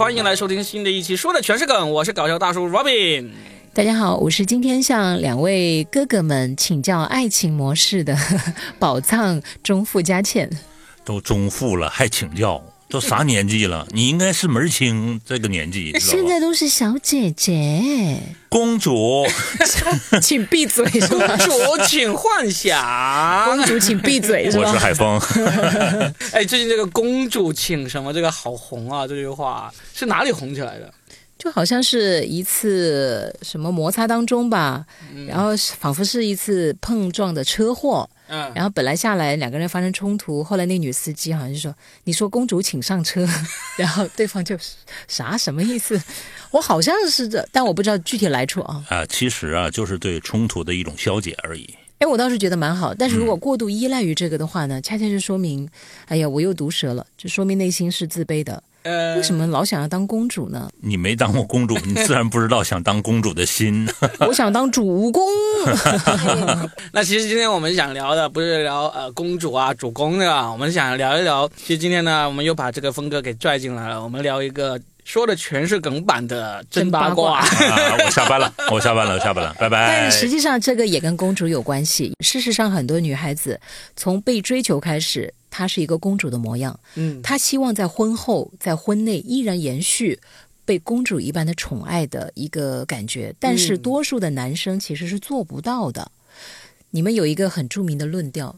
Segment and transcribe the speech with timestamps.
[0.00, 3.28] 欢迎来收听新的一期，说的全是梗，我是搞笑大叔 Robin。
[3.74, 8.16] 大家好，我是今天向两位哥哥们请教爱情模式的
[8.78, 10.48] 宝藏中富佳倩。
[11.04, 13.86] 都中富了还请教，都啥年纪了？
[13.92, 16.06] 你应该是门儿清这个年纪，知道吧？
[16.10, 18.18] 现在都是小姐姐，
[18.50, 19.24] 公主，
[20.20, 21.36] 请闭嘴是公吧？
[21.36, 21.52] 主
[21.86, 23.44] 请幻想。
[23.46, 24.78] 公主请闭嘴是我是？
[24.78, 25.18] 海峰，
[26.32, 30.92] 哎，最近这个公主请什么这个好红啊，这句话是哪里红起来的？
[31.38, 34.84] 就好像是一次什么摩擦当中吧，
[35.26, 43.28] 然后仿佛是一次碰撞的车祸，嗯，然后本来下来两个人发生冲突，后来那女司机好像就说：“你说公主请上车。
[43.76, 44.56] ”然后对方就
[45.08, 46.00] 啥什么意思？
[46.52, 48.84] 我好像是这，但我不知道具体来处啊。
[48.88, 51.74] 啊，其实啊，就是对冲突的一种消解而已。
[51.98, 55.68] 哎，我倒是觉得蛮好，但是如果过度依赖于这个的话呢，恰恰是说明，
[56.06, 58.62] 哎呀，我又毒舌了，就说明内心是自卑的。
[58.82, 60.70] 呃为什么老想要当公主呢？
[60.80, 63.88] 你没当过公主，你自然不知道想当公主的心。
[64.20, 65.22] 我想当主公。
[66.92, 71.48] 那其实今天我们想聊的不是聊呃公主啊主公的啊，我们想聊一聊。
[71.56, 77.40] 其实今天呢，我们又把这个峰哥给拽进来了，我们聊一个说的全是梗版的真八卦。
[77.40, 77.46] 啊，
[78.04, 80.10] 我下班了，我下班了，我下班了，拜拜但。
[80.10, 82.14] 实际上，这个也跟公主有关系。
[82.24, 83.60] 事实上，很多女孩子
[83.96, 90.18] 从被追求开始，她是一个公主的模样，嗯，她希望在婚后、在婚内依然延续
[90.64, 93.34] 被公主一般的宠爱的一个感觉。
[93.38, 96.10] 但是，嗯多数的男生其实是做不到的。
[96.90, 98.56] 你们有一个很著名的论调。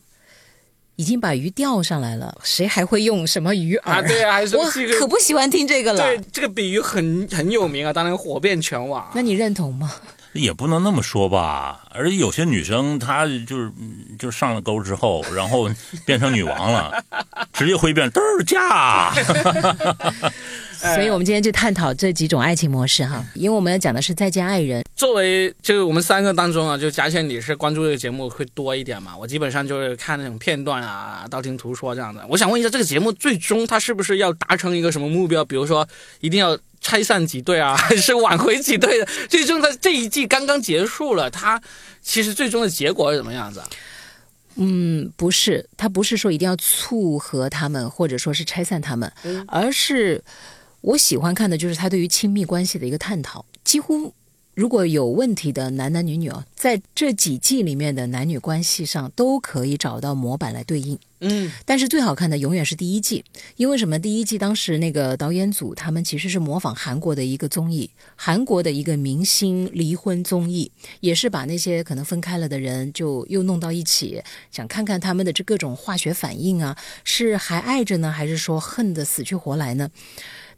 [0.97, 3.91] 已经把鱼钓上来了，谁还会用什么鱼饵？
[3.91, 5.99] 啊对啊还是我这个可不喜欢听这个了。
[5.99, 9.11] 对，这个比喻很很有名啊，当年火遍全网。
[9.15, 9.91] 那你认同吗？
[10.35, 13.92] 也不能那么说吧，而且有些女生她就是嗯
[14.23, 15.69] 就是上了钩之后，然后
[16.07, 17.05] 变成女王了，
[17.53, 19.13] 直接会变嘚儿嫁。
[20.79, 24.85] 所以我们今天就探讨这几种爱情模式哈，因为我们要讲的是再见爱人。
[24.95, 29.17] 作为就是我们三个当中啊，就佳倩你是关注这个节目会多一点嘛？
[29.17, 32.25] 我基本上就是看那种片段啊，道听途说这样的。
[32.29, 35.45] 我想问一下，这个节目最终它是不是要达成一个什么目标？
[35.45, 35.89] 比如说
[36.21, 39.07] 一定要拆散几对啊，还是挽回几对的？
[39.29, 41.61] 最终它这一季刚刚结束了，它
[42.01, 43.69] 其实最终的结果是怎么样子啊？
[44.57, 50.23] 嗯，不是，他不是说一定要促和他们，或者说是拆散他们，嗯而是
[50.81, 53.45] 我喜欢看的就是他对于亲密关系的一个探讨。
[53.65, 54.13] 几乎
[54.55, 60.99] 如果有问题的男男女女哦，在这几季里面的男女关系上都可以找到模板来对应。
[61.25, 63.25] 嗯但是最好看的永远是第一季，
[63.57, 63.99] 因为什么？
[63.99, 70.71] 第一季当时那个导演组他们其实是模仿韩国的一个综艺，韩国的一个明星离婚综艺，
[71.01, 79.89] 也是把那些可能分开了的人就又弄到一起，想看看他们的这各种化学反应啊，是还爱着呢，还是说恨得死去活来呢？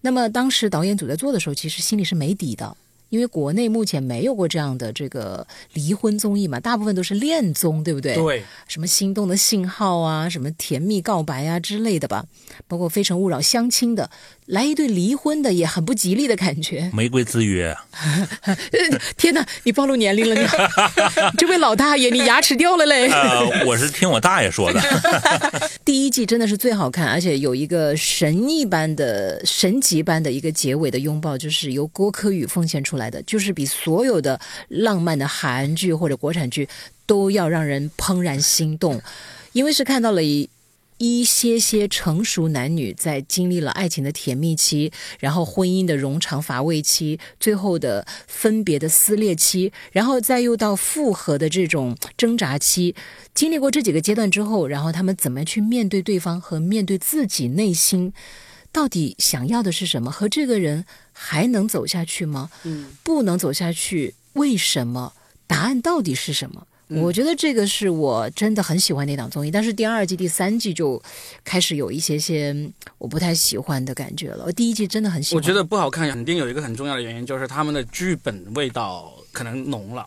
[0.01, 2.77] 那么当时导演组在做的时候，其实心里是没底的。
[3.09, 8.15] 因为国内目前没有过这样的这个离婚综艺嘛，大部分都是恋综，对不对？
[8.15, 12.27] 对，什么心动的信号啊，什么甜蜜告白啊之类的吧，
[12.67, 14.11] 包括《非诚勿扰》相亲的，
[14.47, 16.91] 来一对离婚的也很不吉利的感觉。
[16.93, 17.75] 玫瑰之约，
[19.17, 20.47] 天哪，你暴露年龄了，你
[21.39, 23.09] 这位老大爷，你牙齿掉了嘞！
[23.11, 24.81] 呃，我是听我大爷说的。
[25.83, 34.39] 第一季真的是最好看，而且有一个神一般的、神级般的一个结尾的拥抱，就是由郭柯宇奉献出来的，就是比所有的
[34.69, 36.69] 浪漫的韩剧或者国产剧
[37.07, 39.01] 都要让人怦然心动，
[39.53, 40.51] 因为是看到了一。
[40.99, 52.95] 一些些成熟男女在经历了爱情的甜蜜期，然后婚姻的冗长乏味期，最后的分别的撕裂期，然后再又到复合的这种挣扎期。
[53.35, 58.13] 经历过这几个阶段之后，然后他们怎么去面对对方和面对自己内心，
[58.71, 60.11] 到底想要的是什么？
[60.11, 62.51] 和这个人还能走下去吗？
[62.63, 65.15] 嗯，不能走下去，为什么？
[65.47, 66.67] 答案到底是什么？
[66.95, 71.03] 嗯我觉得这个是我真的很喜欢那档综艺，但是第二季、第三季就
[71.45, 74.53] 开始有一些些嗯我不太喜欢的感觉了。
[74.53, 80.07] 第一季真的很喜欢，我觉得不好看，肯定有一个很重要的原因，就是他们的剧本味道可能浓了，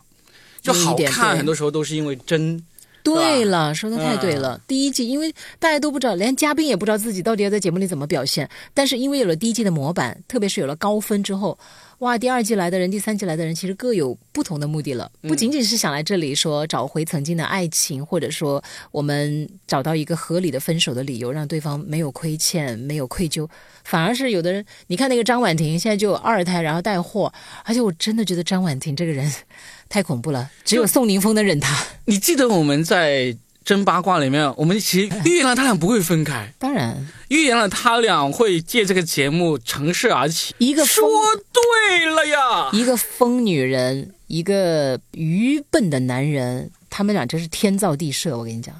[0.62, 2.64] 就好点看，对很多时候都是因为真。
[3.04, 4.60] 对了，说的太对嗯了。
[4.66, 8.46] 第一季，因为大家都不知道，连嘉宾也不知道自己到底要在节目里怎么表现。
[8.74, 11.58] 但是因为有了第一季的模板，特别是有了高分之后，
[11.98, 15.10] 哇，第二季来的人、第三季来的人，其实各有不同的目的了。
[15.22, 18.62] 嗯不仅仅是想来这里说找回曾经的爱情，或者说
[18.92, 23.48] 我们找到一个合理的分手的理由，让对方没有亏欠、没有愧疚，
[23.82, 27.32] 反而是有的人，你看那个张婉婷现在就有二胎，然后带货，
[27.64, 29.32] 而且我真的觉得张婉婷这个人
[29.90, 31.84] 太恐怖了，只有宋宁峰能忍她。
[32.04, 33.36] 你记得我们在
[33.68, 40.54] 真八卦里面，我们其实预言了他俩不会分开，当然，预言了他俩会借这个节目乘势而起。
[40.56, 41.06] 一个说
[41.52, 42.70] 对了呀！
[42.72, 48.38] 一个疯女人，一个愚笨的男人，他们俩真是天造地设。
[48.38, 48.74] 我跟你讲，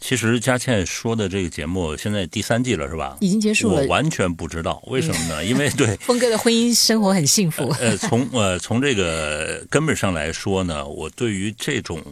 [0.00, 3.18] 其实佳倩说的这个节目现在第三季了，是吧？
[3.20, 3.82] 已经结束了。
[3.82, 5.44] 我完全不知道为什么呢？
[5.44, 7.68] 因为对 峰哥的婚姻生活很幸福。
[7.78, 12.02] 呃，从呃从这个根本上来说呢，我对于这种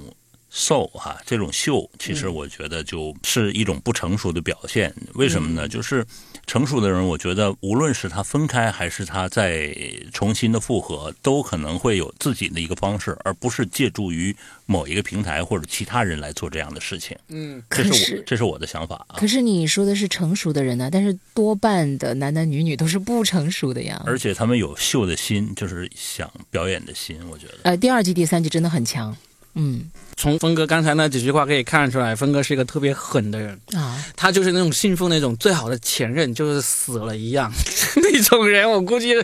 [0.52, 4.94] show 哈、这种秀，其实我觉得就是一种不成熟的表现。
[5.14, 5.69] 为什么呢？
[5.69, 6.05] 就是
[6.47, 9.73] 成熟的人，我觉得无论是他分开还是他再
[10.12, 14.35] 重新的复合，都可能会有自己的一个方式，而不是借助于
[14.67, 17.17] 某一个平台或者其他人来做这样的事情。
[17.29, 19.14] 嗯，这是我这是我的想法啊。
[19.17, 24.02] 可是你说的是成熟的人呢、但是多半的男男女女都是不成熟的呀。
[24.05, 27.58] 而且他们有秀的心，就是想表演的心，我觉得。
[27.62, 29.17] 呃，第二季、第三季真的很强。
[29.55, 29.91] 嗯。
[30.17, 33.58] 从峰哥刚才那几句话可以看出来，峰哥是一个特别狠的人。
[33.73, 37.50] 啊，他就是那种信奉那种最好的前任就是死了一样。
[37.97, 39.14] 那种人，我估计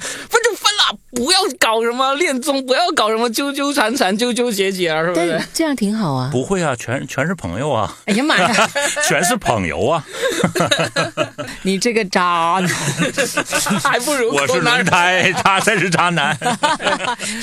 [1.12, 5.40] 不要搞什么恋综，不要搞什么纠纠缠缠、纠纠结结，是不是？
[5.52, 6.28] 这样挺好啊。
[6.32, 8.70] 不会啊，全全是朋友啊，哎呀妈呀，
[9.06, 10.04] 全是朋友啊。
[11.62, 12.68] 你这个渣男，
[13.82, 16.36] 还不如我是抠男胎，他才是渣男。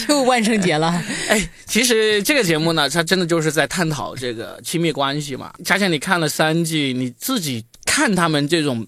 [0.08, 1.02] 又万圣节了。
[1.28, 5.52] 哎，其实这个节目呢，它真的就是在探讨这个亲密关系嘛。
[5.66, 8.86] 佳倩，你看了三季，你自己看他们这种，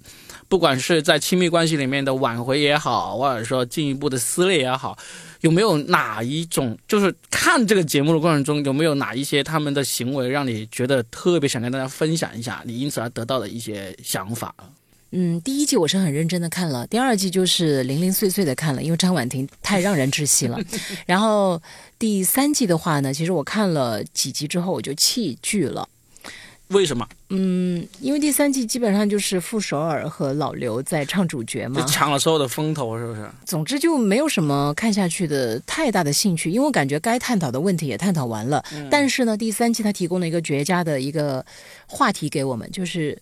[0.56, 4.98] 不管是在亲密关系里面的挽回也好，或者说进一步的撕裂也好，
[5.42, 14.56] 有没有哪一种，就是看这个节目的过程中，有没有哪一些他们的行为让你觉得特别想跟大家分享一下，你因此而得到的一些想法？
[15.12, 20.58] 嗯，第一季我是很认真的看了，第二季就是零零碎碎的看了，因为张婉婷太让人窒息了。
[21.06, 21.62] 然后
[22.00, 25.90] 第三季的话呢，其实我看了几集之后我就弃剧了。
[26.70, 27.08] 为什么？
[27.30, 33.30] 嗯，因为第三季基本上就是傅首尔和老刘在唱主角就嘛，抢了所有的风头，是不是？
[33.46, 38.64] 总之就没有什么看下去的太大的兴趣，因为我感觉该探讨的问题也探讨完了。
[38.90, 41.46] 但是呢，第三季它提供了一个绝佳的一个
[41.88, 43.22] 话题给我们，就是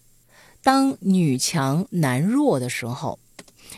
[0.64, 3.20] 当女强男弱的时候。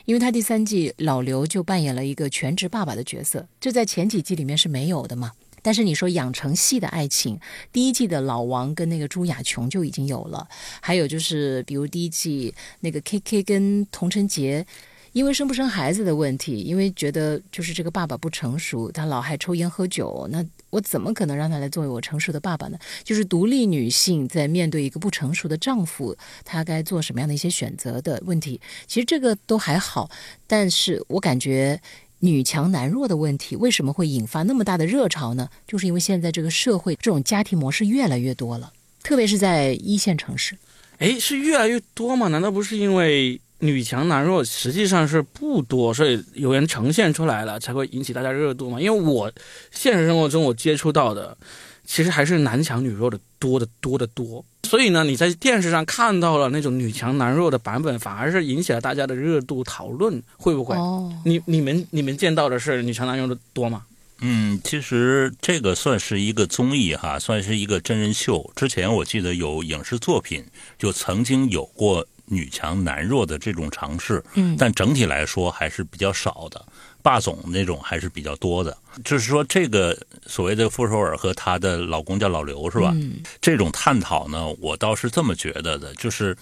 [0.04, 5.32] 因为他第三季老刘就扮演了一个全职爸爸的角色，这在前几季里面是没有的嘛。
[5.66, 7.40] 但是你说养成系的爱情，
[7.74, 10.48] 第一季的老王跟那个朱亚琼就已经有了，
[10.80, 14.64] 还有就是比如第一季那个 K K 跟童晨杰，
[15.12, 22.78] 因为生不生孩子的问题，因为觉得就是这个爸爸不成熟，他老还抽烟喝酒，那我怎么可能让他来作为我成熟的爸爸呢？
[23.04, 30.12] 就是独立女性在面对一个不成熟的丈夫，她该做什么样的一些选择的问题，其实这个都还好，
[30.46, 31.82] 但是我感觉。
[32.20, 35.50] 女强男弱的问题为什么会引发那么大的热潮呢？
[35.68, 38.72] 就是因为现在这个社会这种家庭模式越来越多了，
[39.04, 40.58] 特别是在一线城市。
[40.98, 42.30] 哎，是越来越多吗？
[42.30, 48.80] 难道不是因为女强男弱实际上是不多，所以有人呈现出来了才会引起大家热度吗？
[48.80, 49.32] 因为我
[49.72, 51.38] 现实生活中我接触到的，
[51.86, 54.44] 其实还是男强女弱的多的多的多。
[54.64, 60.76] 所以呢，你在电视上看到了那种女强男弱的版本，反而是引起了大家的热度讨论，会不会？
[60.76, 63.84] 哦，你你们你们见到的是女强男弱的多吗？
[64.22, 68.50] 嗯，其实这个算是一个综艺哈，算是一个真人秀。
[68.56, 70.44] 之前我记得有影视作品
[70.80, 76.66] 就曾经有过女强男弱的这种尝试，嗯但整体来说还是比较少的。
[77.06, 79.96] 霸总那种还是比较多的，就是说这个
[80.26, 82.92] 所谓的傅首尔和她的老公叫老刘是吧？
[82.96, 86.36] 嗯这种探讨呢，我倒是这么觉得的，就是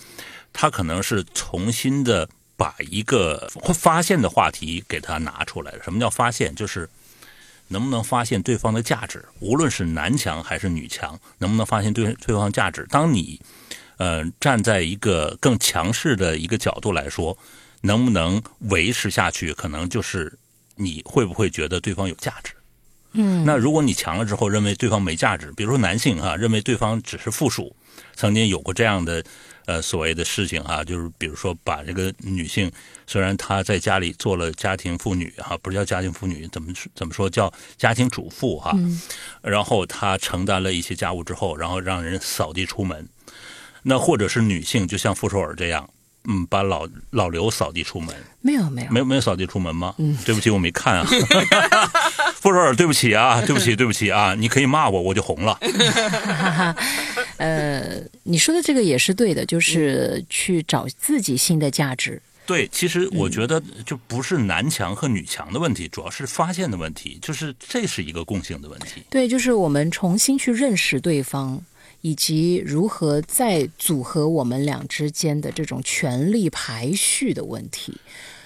[0.54, 5.74] 他可能是重新的把一个发现的话题给他拿出来。
[5.84, 6.56] 什么叫发现？
[6.56, 6.90] 就是
[7.68, 12.88] 能不能发现对方的价值，无论是男强还是女强，能不能发现对对方价值？
[12.90, 13.38] 当你
[13.98, 17.38] 呃站在一个更强势的一个角度来说，
[17.82, 20.32] 能不能维持下去，可能就是
[20.76, 22.54] 你会不会觉得对方有价值。
[23.16, 27.76] 嗯，那如果你强了之后认为对方没价值，比如说男性哈、认为对方只是附属，
[28.16, 29.24] 曾经有过这样的
[29.66, 32.72] 呃所谓的事情哈、就是比如说把这个女性
[33.06, 39.00] 虽然她在家里做了家庭妇女哈、不是叫家庭妇女，怎么怎么说叫家庭主妇哈、嗯
[39.44, 43.08] 然后她承担了一些家务之后，然后让人扫地出门，
[43.84, 45.88] 那或者是女性就像傅首尔这样。
[46.26, 49.94] 嗯，把老老刘扫地出门，没有没有没有没有扫地出门吗？
[49.98, 51.06] 嗯，对不起，我没看啊。
[52.40, 55.54] 傅首尔，对不起啊，对不起，对不起啊，你可以骂我，我就红了。
[55.56, 56.76] 哈哈，
[57.38, 62.22] 呃，你说的这个也是对的，就是去找自己新的价值。
[62.46, 69.02] 对，其实我觉得就不是男强和女强的问题，主要是发现的问题，就是这是一个共性的问题。
[69.10, 71.64] 对，就是我们重新去认识对方，
[72.04, 78.00] 以及如何再组合我们俩之间的这种权力排序的问题。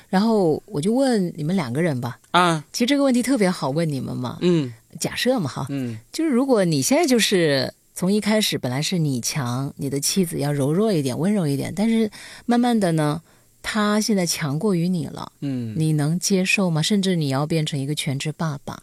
[0.10, 4.38] 然后我就问你们两个人吧，啊，其实这个问题特别好问你们嘛。
[4.40, 12.10] 嗯假设嘛哈，嗯就是如果你现在就是从一开始本来是你强，你的妻子要柔弱一点、温柔一点，但是
[12.46, 13.22] 慢慢的呢，
[13.62, 16.82] 她现在强过于你了，嗯，你能接受吗？
[16.82, 18.82] 甚至你要变成一个全职爸爸，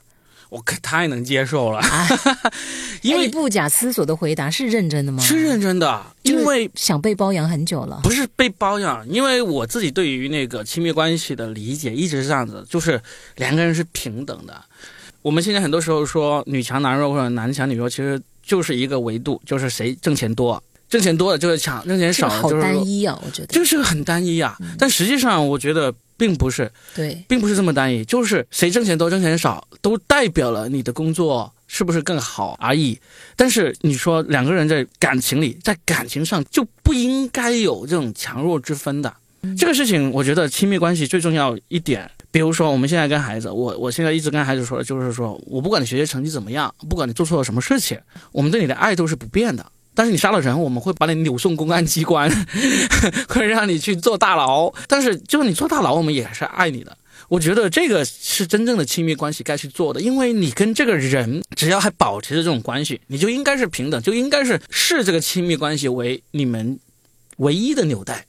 [0.50, 2.08] 我可太能接受了，啊，
[3.02, 5.22] 因为不假思索的回答是认真的吗？
[5.22, 8.00] 是认真的，因为想被包养很久了。
[8.02, 13.00] 不是被包养，因为我自己对于那个亲密关系的理解一直是这样子，就是
[13.36, 14.54] 两个人是平等的。
[15.22, 23.46] 我们现在很多时候说女强男弱或者男强女弱，其实就是一个维度，就是谁挣钱多，挣钱多的就是强，挣钱这个好少的就是弱单一啊，我觉得。
[23.46, 24.56] 就是很单一啊。
[24.78, 32.98] 但实际上，我觉得并不是，对，并不是这么单一，就是谁挣钱多，挣钱少，都代表了你的工作是不是更好而已。
[33.36, 39.12] 但是你说两个人在感情里，在感情上就不应该有这种强弱之分的。
[39.58, 48.00] 这个事情，我觉得亲密关系最重要一点，比如说我们现在跟孩子，我我现在一直跟孩子说的就是说，我不管你学习成绩怎么样，不管你做错了什么事情，
[48.32, 49.66] 我们对你的爱都是不变的。
[49.94, 52.30] 但是你杀了人，我们会把你扭送公安机关，
[53.28, 54.72] 会让你去坐大牢。
[54.88, 56.96] 但是就是你坐大牢，我们也是爱你的。
[57.28, 66.78] 我觉得这个是真正的亲密关系该去做的，因为你跟这个人只要还保持着这种关系，你就应该是平等，就应该是视这个亲密关系为你们
[67.38, 68.26] 唯一的纽带。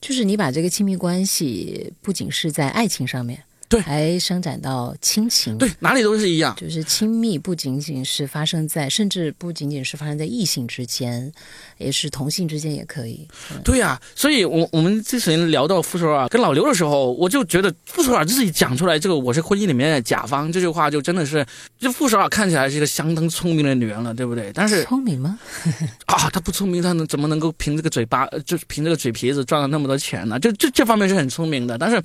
[0.00, 6.54] 就是你把这个亲密关系不仅是在爱情上面，对还伸展到亲情，对，哪里都是一样。
[6.56, 11.32] 就是亲密不仅仅是发生在，甚至不仅仅是发生在异性之间，
[11.78, 13.26] 也是同性之间也可以。
[13.64, 21.44] 对呀、所以我我们之前聊到傅首尔跟老刘的时候，我就觉得傅首尔自己讲出来这个“我是婚姻里面的甲方”这句话，就真的是，
[21.78, 24.52] 就傅首尔看起来是一个相当聪明的女人了，对不对？
[24.54, 25.38] 但是聪明吗？
[26.06, 30.38] 啊，她不聪明，她能怎么能够凭这个嘴巴，呃就是凭这个嘴皮子赚了那么多钱呢？
[30.38, 32.00] 就这这方面是很聪明的，但是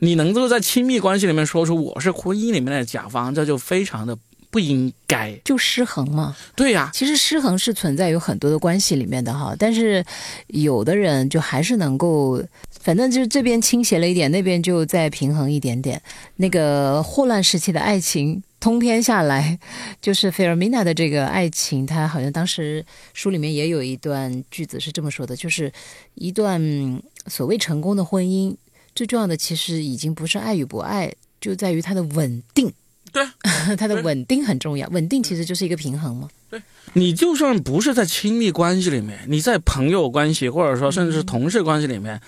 [0.00, 4.16] 你能够在亲密关系里面说出我是婚姻里面的甲方，这就非常的
[4.50, 5.32] 不应该。
[5.44, 6.36] 就失衡嘛。
[6.54, 10.04] 对呀、其实失衡是存在于很多的关系里面的哈，但是
[10.48, 12.42] 有的人就还是能够，
[12.80, 16.00] 反正就是这边倾斜了一点，那边就再平衡一点点。
[16.36, 18.42] 那个霍乱时期的爱情。
[18.58, 19.56] 通篇下来，
[20.00, 25.70] 就是菲尔米娜的这个爱情，她好像当时书里面也有一段句子是这么说的，就是
[26.14, 28.56] 一段嗯所谓成功的婚姻，
[28.96, 32.72] 最重要的其实已经不是爱与不爱，就在于它的稳定。
[33.12, 33.24] 对，
[33.78, 36.28] 它的稳定很重要，稳定其实就是一个平衡嘛。
[36.50, 36.60] 对
[36.94, 42.20] 你就算不是在亲密关系里面，你在朋友关系或者说甚至是同事关系里面，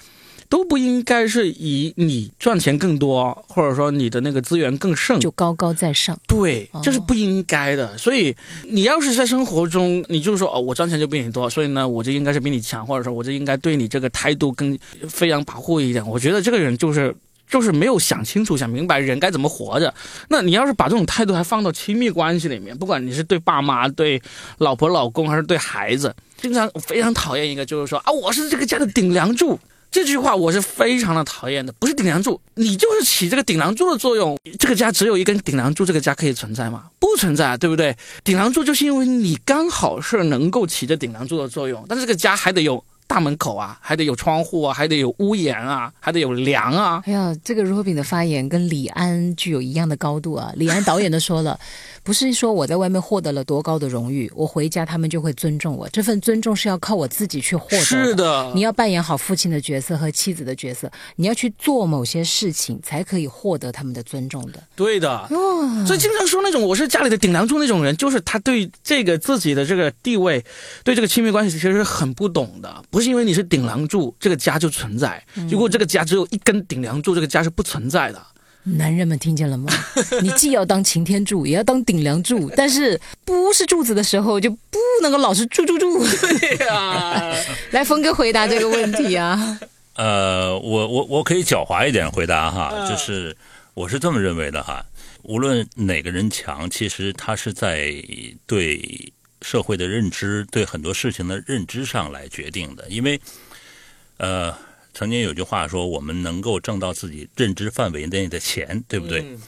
[0.49, 5.21] 都不应该是以你赚钱更多，或者说你的那个资源更盛。
[5.21, 6.19] 就高高在上。
[6.27, 7.97] 对哦，这是不应该的。
[7.99, 14.79] 所以你要是在生活中，你就说哦，我赚钱就比你多，所以呢，我就应该是比你强，或者说我就应该对你这个态度更
[15.09, 16.07] 飞扬跋扈一点。
[16.07, 17.15] 我觉得这个人就是。
[17.49, 19.95] 就是没有想清楚、想明白人该怎么活着。
[20.29, 24.21] 那你要是把这种态度还放到亲密关系里面，不管你是对爸妈、对
[24.59, 29.59] 老婆、老公，还是对孩子，经常我非常讨厌一个，就是说啊，我是这个家的顶梁柱。
[29.91, 34.39] 这句话我是非常的讨厌的，不是顶梁柱，你就是起这个顶梁柱的作用。
[34.59, 36.85] 这个家只有一根顶梁柱，这个家可以存在吗？
[36.99, 37.97] 不存在，对不对？
[38.23, 47.03] 顶梁柱就是因为你刚好是能够起着顶梁柱的作用，但是这个家还得有大门口啊，还得有窗户啊，还得有屋檐啊，还得有梁啊。
[47.07, 50.53] 哎呀，这个 Robin 的发言跟李安具有一样的高度啊！
[50.57, 51.59] 李安导演都说了，
[52.03, 57.83] 不是说我在外面获得了多高的荣誉，我回家他们就会尊重我，这份尊重是要靠我自己去获得的。
[57.83, 64.63] 是的，你要扮演好父亲的角色和妻子的角色，你要去做某些事情，才可以获得他们的尊重的。
[64.77, 65.27] 对的。
[65.87, 70.45] 所以经常说那种我是家里的顶梁柱那种人，就是他对这个自己的这个地位，
[70.85, 72.85] 对这个亲密关系其实是很不懂的。
[72.91, 75.25] 不是因为你是顶梁柱，这个家就存在。
[75.51, 78.23] 如果这个家只有一根顶梁柱，这个家是不存在的。
[78.65, 79.73] 男人们听见了吗？
[80.21, 86.05] 你既要当擎天柱，也要当顶梁柱， 但是不是柱子的时候，就不能够老是柱柱柱。
[86.39, 87.35] 对呀、
[87.71, 89.59] 来，峰哥回答这个问题啊。
[89.95, 93.35] 呃，我我我可以狡猾一点回答哈，就是
[93.73, 94.85] 我是这么认为的哈，
[95.23, 97.93] 无论哪个人强，其实他是在
[98.47, 102.89] 对社会的认知、对很多事情的认知上来决定的。
[102.89, 103.21] 因为，
[104.19, 104.57] 呃，
[104.95, 109.21] 曾经有句话说，我们能够挣到自己认知范围内的钱，对不对？
[109.23, 109.39] 嗯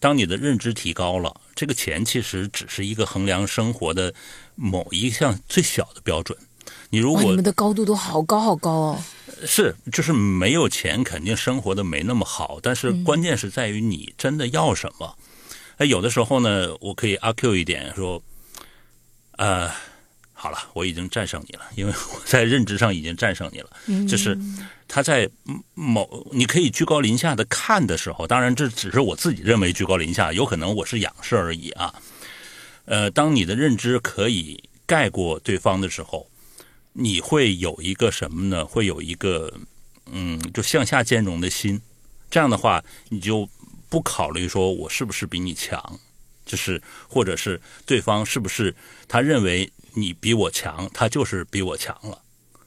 [0.00, 4.14] 当你的认知提高了，这个钱其实只是一个衡量生活的
[4.54, 6.38] 某一项最小的标准。
[6.90, 9.04] 你如，果你们的高度都好高好高哦。
[9.44, 12.60] 是，就是没有钱，肯定生活的没那么好。
[12.62, 15.18] 但是关键是在于你真的要什么。
[15.78, 18.22] 哎、有的时候呢，我可以阿 Q 一点说，
[19.38, 19.70] 呃，
[20.34, 23.70] 好了，我已经战胜你了，因为我在认知上已经战胜你了。
[23.86, 24.36] 嗯就是
[24.86, 25.28] 他在
[25.74, 31.94] 某你可以居高临下的看的时候，当然这只是我自己认为居高临下，有可能我是仰视而已啊。
[32.84, 36.28] 呃，当你的认知可以盖过对方的时候，
[36.94, 38.64] 你会有一个什么呢？
[38.64, 39.52] 会有一个
[40.10, 41.80] 嗯，就向下兼容的心。
[42.30, 43.48] 这样的话，你就
[43.88, 46.00] 不考虑说我是不是比你强，
[46.48, 48.74] 就是或者是对方是不是
[49.06, 52.18] 他认为你比我强，他就是比我强了。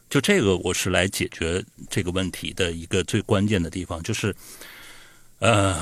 [0.10, 4.36] 就这个，我是来解决这个问题的一个最关键的地方，就是
[5.40, 5.76] 呃，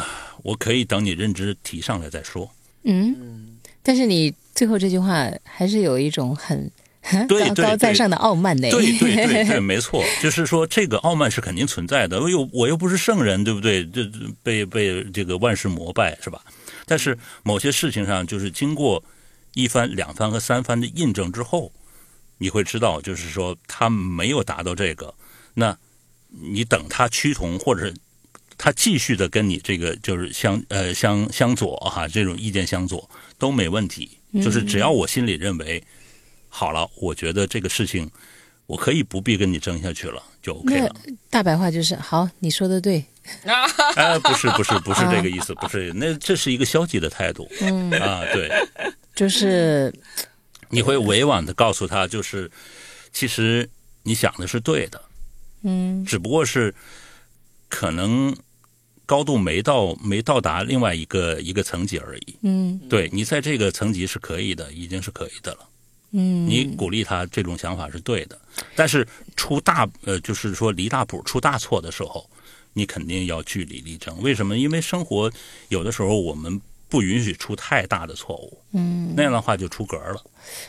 [0.43, 2.49] 我可以等你认知提上来再说。
[2.83, 8.69] 嗯，但是你最后这句话还是有一种很 高对对高在上的傲慢呢。
[8.69, 12.21] 对对对 对，没错，就是说这个傲慢是肯定存在的。
[12.21, 13.83] 我又我又不是圣人，对不对？
[13.87, 14.11] 这这
[14.43, 16.39] 被被这个万世膜拜是吧？
[16.89, 19.03] 但是某些事情上，就是经过
[19.53, 21.71] 一番、两番和三番的印证之后，
[22.39, 25.13] 你会知道，就是说他没有达到这个，
[25.53, 25.77] 那
[26.29, 27.93] 你等他趋同，或者是
[28.57, 34.17] 他继续的跟你这个就是相呃相相左哈，这种意见相左都没问题。
[34.43, 35.83] 就是只要我心里认为
[36.49, 38.09] 好了，我觉得这个事情
[38.67, 40.95] 我可以不必跟你争下去了，就 OK 了。
[41.29, 43.03] 大白话就是好，你说的对，
[43.95, 47.49] 哎， 不是不是不是这个意思，不是，那这是一个消极的态度。
[47.61, 48.49] 嗯啊，对，
[49.15, 49.93] 就是
[50.69, 52.49] 你会委婉的告诉他，就是
[53.11, 53.69] 其实
[54.03, 55.01] 你想的是对的，
[55.63, 56.73] 嗯只不过是
[57.67, 58.35] 可能
[59.05, 62.37] 高度没到没到达另外一个一个层级而已。
[62.43, 65.59] 嗯对你在这个层级是可以的，已经是可以的了。
[66.11, 68.39] 嗯，你鼓励他这种想法是对的，
[68.75, 72.27] 但是出大呃，就是说离大谱、出大错的时候，
[72.73, 74.21] 你肯定要据理力争。
[74.21, 74.57] 为什么？
[74.57, 75.31] 因为生活
[75.69, 80.23] 有的时候我们不允许出太大的错误，嗯，那样的话就出格了。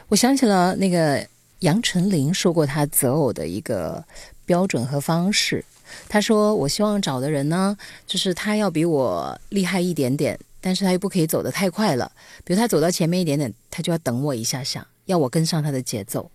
[0.09, 1.27] 我想起了那个
[1.61, 4.05] 杨丞琳说过他择偶的一个
[4.45, 5.65] 标准和方式。
[6.09, 7.77] 他说：“我希望找的人呢，
[8.07, 12.13] 就是他要比我厉害一点点，但是他又不可以走得太快了。
[12.45, 16.31] 比如他走到前面一点点，他就要等我一下下，要我跟上他的节奏。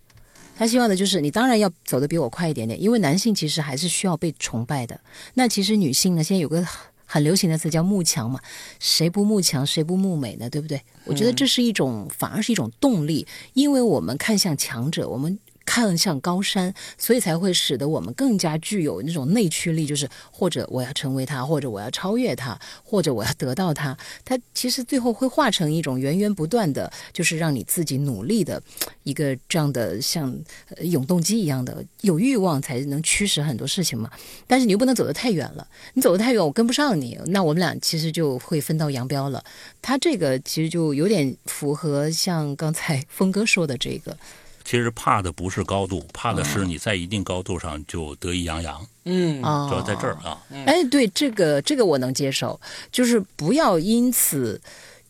[0.56, 4.98] 他希望的就是你当然要走得比我快一点点，因为男性其实还是需要被崇拜的。
[5.34, 6.66] 那其实女性呢，现在有个
[7.04, 8.40] 很流行的词叫慕强嘛，
[8.80, 10.48] 谁不慕强，谁不慕美呢？
[10.48, 10.80] 对不对？
[11.04, 23.94] 我觉得这是一种，反而是一种动力，因为我们看向强者，我们看向高山，所以才会使得我们更加具有那种内驱力，就是或者我要成为他，或者我要超越他，或者我要得到他。
[24.24, 28.62] 它其实最后会化成一种源源不断的，就是让你自己努力的
[29.02, 30.34] 一个这样的像
[30.80, 34.08] 永动机一样的，有欲望才能驱使很多事情嘛。
[34.46, 39.44] 但是你又不能走得太远了，你走得太远，我跟不上你，那我们俩其实就会分道扬镳了。
[39.82, 44.16] 他这个其实就有点符合像刚才峰哥说的这个，
[44.66, 49.40] 其实怕的不是高度，怕的是你在一定高度上就得意洋洋，嗯。
[49.40, 50.42] 啊，主要在这儿啊。
[50.66, 54.60] 哎，对，这个这个我能接受，就是不要因此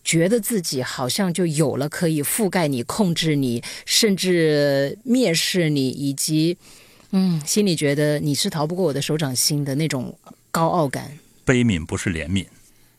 [0.05, 6.59] 觉得自己好像就有了可以覆盖你、控制你，甚至蔑视你，以及
[7.13, 10.19] 嗯，心里觉得你是逃不过我的手掌心的那种
[10.51, 11.19] 高傲感。
[11.47, 12.45] 悲悯不是怜悯，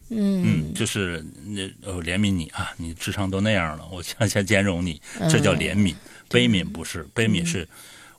[0.09, 0.41] 嗯。
[0.43, 5.93] 嗯，就是那呃怜悯你啊，你智商都那样了，我向下兼容你，这叫怜悯。
[6.29, 7.67] 悲悯不是，悲悯是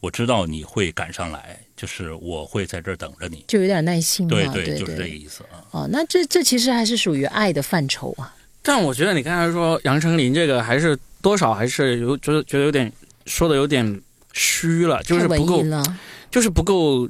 [0.00, 3.44] 我知道你会赶上来，就是我会在这儿等着你。
[3.48, 5.64] 就有点耐心嘛，对对就是这个意思啊。
[5.70, 8.34] 哦，那这这其实还是属于爱的范畴啊。
[8.62, 12.92] 但我觉得你刚才说杨丞琳这个还是多少还是有觉得觉得有点
[13.26, 15.64] 说的有点虚了，就是不够，
[16.30, 17.08] 就是不够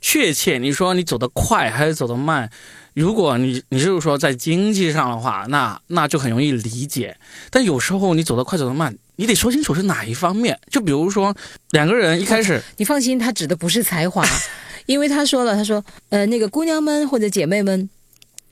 [0.00, 0.58] 确切。
[0.58, 2.50] 你说你走得快还是走得慢？
[2.94, 7.16] 如果你你就是说在经济上的话，那那就很容易理解。
[7.50, 10.58] 但有时候你走得快走得慢，你得说清楚是哪一方面。
[10.70, 11.34] 就比如说
[11.70, 14.24] 两个人一开始，你放心，他指的不是才华，
[14.86, 17.88] 因为他说了，他说，呃，那个姑娘们或者姐妹们，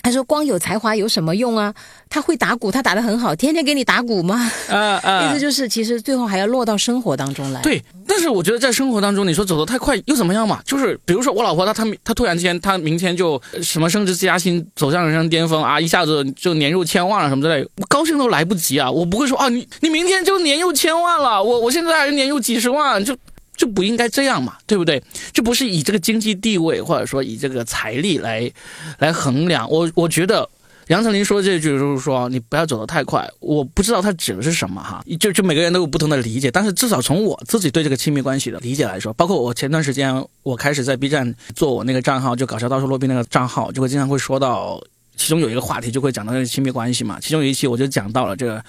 [0.03, 1.73] 他说光有才华有什么用啊？
[2.11, 4.51] 他会打鼓，他打得很好，天天给你打鼓吗？
[4.69, 10.61] 呃呃， 意思就是，其实最后还要落到生活当中来。，对，但是我觉得在生活当中，你说走得太快又怎么样嘛？
[10.67, 18.91] 就是比如说我老婆她她她突然之间她明天就呃什么升职加薪，走向人生巅峰啊，一下子就年入千万了什么之类，我高兴都来不及啊！
[18.91, 23.17] 我不会说啊，你你明天就年入千万了，我我现在还是年入几十万，就
[23.63, 25.01] 就不应该这样嘛，对不对？
[25.33, 28.51] 就不是以这个经济地位或者说以这个财力来
[28.99, 29.71] 来衡量。
[29.71, 30.49] 我我觉得。
[30.89, 44.83] 杨丞琳说这句就是说你不要走得太快，我不知道他指的是什么哈，就就每个人都有不同的理解，但是至少从我自己对这个亲密关系的理解来说，包括我前段时间我开始在 B 站做我那个账号，就搞笑大叔洛宾那个账号，就会经常会说到，
[45.17, 48.63] 其中有一个话题就会讲到这个亲密关系嘛，其中有一期我就讲到了这个，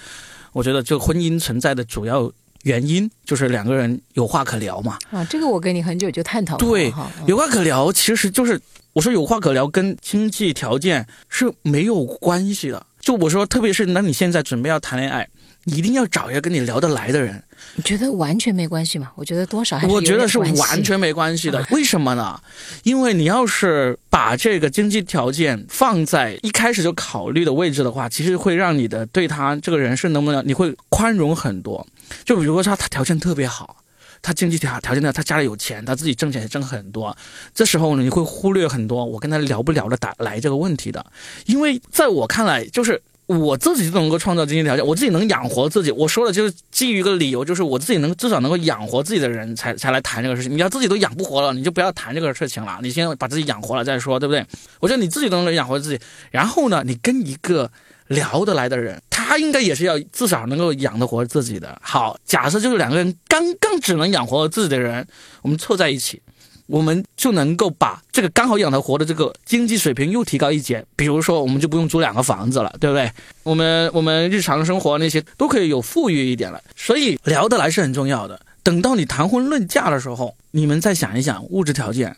[0.52, 2.30] 我觉得这个婚姻存在的主要
[2.64, 4.98] 原因，就是两个人有话可聊嘛。
[5.10, 6.92] 啊，这个我跟你很久就探讨过对
[7.26, 8.60] 有话可聊，其实就是
[8.92, 12.84] 我说有话可聊跟经济条件是没有关系的。
[13.00, 15.28] 就我说，特别是那你现在准备要谈恋爱，
[15.64, 17.42] 你一定要找一个跟你聊得来的人。
[17.76, 19.10] 你觉得完全没关系吗？
[19.14, 21.62] 我觉得多少还是我觉得是完全没关系的。
[21.70, 22.40] 为什么呢？
[22.82, 31.86] 因为你要是把这个经济条件放在一开始就考虑的位置的话，其实会让你的对他这个人是能不能你会宽容很多。
[32.24, 33.76] 就比如说他他条件特别好。
[34.22, 37.14] 他经济条条件呢，他家里有钱，他自己挣钱也挣很多。
[37.54, 41.04] 这时候呢，你会忽略很多我跟他聊不聊得打来这个问题的，
[41.44, 45.90] 因为在我看来，就是我自己就能够创造经济条件，我自己能养活自己。
[45.90, 50.50] 我说的就是基于一个理由，就是我自己能至少能够养活自己的人才才来谈这个事情。
[50.50, 52.78] 你要自己都养不活了，你就不要谈这个事情了。
[52.80, 54.42] 你先把自己养活了再说，对不对？
[54.80, 57.70] 我觉得你自己都能养活自己，然后呢，你跟一个
[58.06, 61.76] 聊得来的人，他应该也是要至少能够养得活自己的。
[61.82, 65.06] 好，假设就是两个人刚刚只能养活自己的人，
[65.42, 66.20] 我们凑在一起。
[66.66, 73.12] 我们就能够把这个刚好养得活的这个经济水平又提高一截，比如说我们就不用租两个房子了，对不对？
[73.42, 78.40] 我们我们日常生活那些都可以有富裕一点了，所以聊得来是很重要的。
[78.62, 82.16] 等到你谈婚论嫁的时候，你们再想一想物质条件，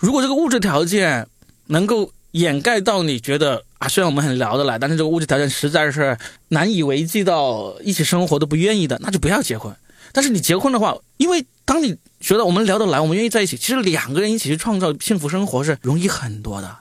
[0.00, 1.28] 如果这个物质条件
[1.66, 6.16] 能够掩盖到你觉得啊，虽然我们很聊得来，但是这个物质条件实在是
[6.48, 9.74] 难以为继到一起生活都不愿意的，那就不要结婚。
[10.12, 16.76] 但是你结婚的话，因为当你觉得我们聊得来，我们愿意在一起，其实两个人一起去创造幸福生活是容易很多的。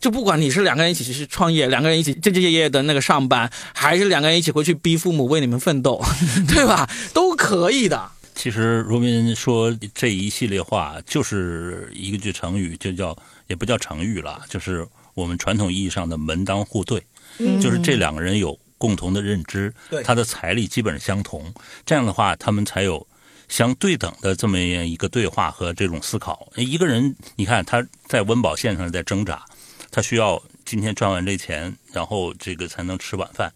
[0.00, 6.02] 就不管你是两个人一起去创业，两个人一起兢兢业业的那个上班，还是两个人一起回去逼父母为你们奋斗，
[6.48, 6.88] 对吧？
[7.12, 8.10] 都可以的。
[8.34, 13.14] 其实罗宾说这一系列话就是一个句成语，就叫
[13.50, 17.04] 也不叫成语了，就是我们传统意义上的门当户对，
[17.38, 21.52] 嗯就是这两个人有共同的认知，对他的财力基本相同，
[21.84, 23.04] 这样的话他们才有
[23.48, 26.48] 相对等的这么样一个对话和这种思考。
[26.54, 29.44] 一个人你看他在温饱线上在挣扎，
[29.90, 33.52] 他需要今天赚完这钱，然后这个才能吃晚饭。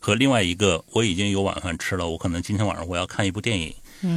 [0.00, 3.72] 和另外一个，我已经有晚饭吃了，我可能今天晚上我要看一部电影。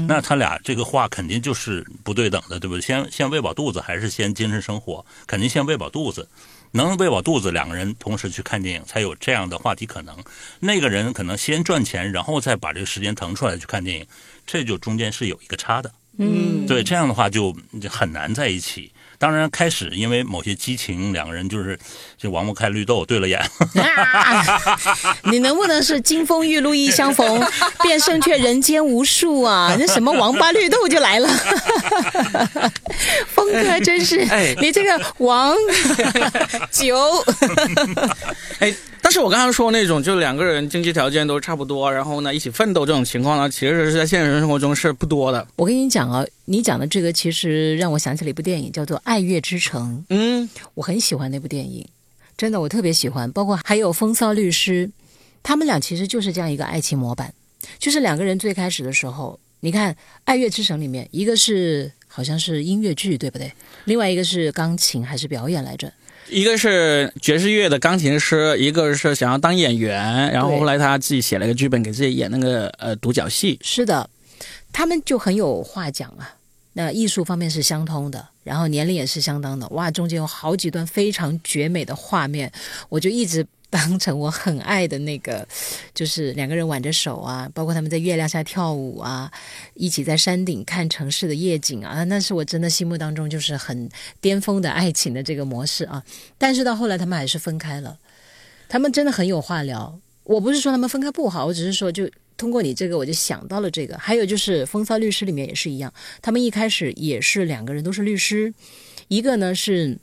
[0.07, 2.81] 那他俩这个话肯定就是不对等的，对不对？
[2.81, 5.05] 先先喂饱肚子，还是先精神生活？
[5.25, 6.27] 肯定先喂饱肚子。
[6.71, 10.15] 能喂饱肚子，两个人同时去看电影，才有这样的话题可能。
[10.59, 14.05] 那个人可能先赚钱，然后再把这个时间腾出来去看电影，
[14.45, 15.91] 这就中间是有一个差的。
[16.17, 18.91] 嗯，对，这样的话就就很难在一起。
[19.19, 21.77] 当然，开始因为某些激情，两个人就是
[22.17, 23.37] 就王不开绿豆对了眼。
[23.75, 24.59] 啊，
[25.29, 27.45] 你能不能是金风玉露一相逢，
[27.83, 29.75] 便胜却人间无数啊？
[29.77, 31.29] 那什么王八绿豆就来了，
[33.35, 35.53] 峰哥真是，哎你这个王
[36.71, 36.97] 九，
[38.59, 45.45] 哎，但是我刚刚说那种，就两个人经济条件都差不多，然后呢一起奋斗这种情况呢，其实是在现实生活中是不多的。
[45.57, 49.99] 我跟你讲啊，你讲的这个其实让我想起了一部电影，叫做《爱乐之城》。
[50.09, 51.87] 嗯，我很喜欢那部电影，
[52.35, 54.87] 真的我特别喜欢，包括还有《风骚律师》，
[55.43, 57.31] 他们俩其实就是这样一个爱情模板，
[57.77, 63.53] 就是两个人最开始的时候，你看《爱乐之城》里面，一个是好像是音乐剧，对不对？
[63.83, 65.93] 另外一个是钢琴还是表演来着？
[66.31, 73.59] 一个是爵士乐的钢琴师，一个是想要当演员，然后后来他自己写了个剧本给自己演那个呃独角戏。
[73.61, 74.09] 是的，
[74.73, 76.37] 他们就很有话讲啊。
[76.73, 82.51] 那艺术方面是相通的，然后年龄也是相当的，哇，中间有好几段非常绝美的画面，
[82.89, 85.47] 我就一直当成我很爱的那个，
[85.93, 89.31] 就是两个人挽着手啊，包括他们在月亮下跳舞啊，
[89.73, 93.89] 一起在山顶看城市的夜景啊，那是我真的心目当中就是很
[94.21, 96.03] 巅峰的爱情的这个模式啊。
[96.37, 97.97] 但是到后来他们还是分开了，
[98.67, 99.99] 他们真的很有话聊。
[100.23, 103.95] 我不是说他们分开不好，我只是说就通过你这个，我就想到了这个。
[103.99, 108.53] 还有就是《风骚律师》里面也是一样，他们一开始也是两个人都是律师，
[109.09, 109.99] 一个呢是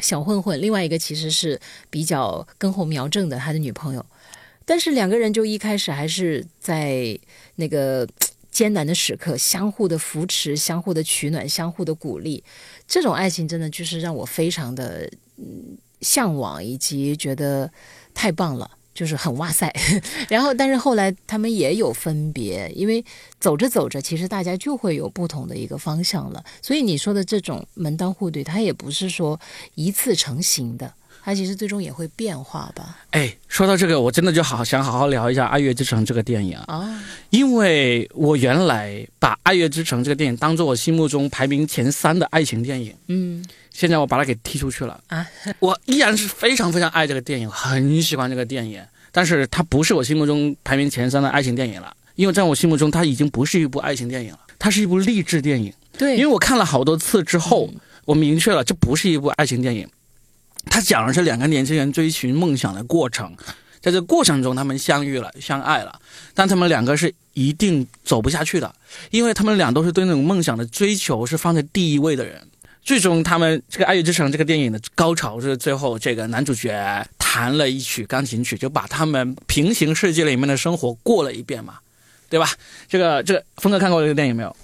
[0.00, 4.04] 小混混，另外一个其实是比较根红苗正的他的女朋友，
[4.64, 7.18] 但是两个人就一开始还是在
[7.54, 8.06] 那个。
[8.52, 12.42] 艰难的时刻，相互的扶持，相互的取暖，相互的鼓励，
[12.86, 17.70] 这种爱情真的就是让我非常的嗯向往，以及觉得
[18.12, 18.68] 太棒了。
[19.00, 19.74] 就是很哇塞，
[20.28, 23.02] 然后但是后来他们也有分别，因为
[23.38, 26.44] 走着走着，其实大家就会有不同的一个方向了。
[26.60, 29.40] 所以你说的这种门当户对，它也不是说
[29.74, 32.98] 一次成型的，它其实最终也会变化吧。
[33.10, 45.26] 哎，说到这个，我真的就好想好好聊一下《爱乐之城》这个电影啊，啊，因为我原来把《爱乐之城》这个电影当做我心目中排名前三的爱情电影，嗯现在我把它给踢出去了啊！
[45.60, 51.94] 我依然是非常非常爱这个电影，很喜欢这个电影，但是它不是我心目中排名前三的爱情电影了。
[52.16, 55.72] 因为在我心目中，它已经不是一部爱情电影了，它是一部励志电影。
[55.96, 57.70] 对，因为我看了好多次之后，
[58.04, 59.88] 我明确了这不是一部爱情电影，
[60.66, 63.34] 他讲的是两个年轻人追寻梦想的过程，
[63.80, 66.00] 在这过程中他们相遇了、相爱了，
[66.34, 68.74] 但他们两个是一定走不下去的，
[69.10, 72.46] 因为他们俩都是对那种梦想的追求是放在第一位的人。
[72.82, 81.74] 最终，他们这个《爱乐之城》这个电影的高潮是最后这个男主角弹了一曲钢琴曲，就把他们平行世界里面的生活过了一遍嘛，
[82.30, 82.50] 对吧？
[82.88, 84.56] 这个这个，峰哥看过这个电影没有？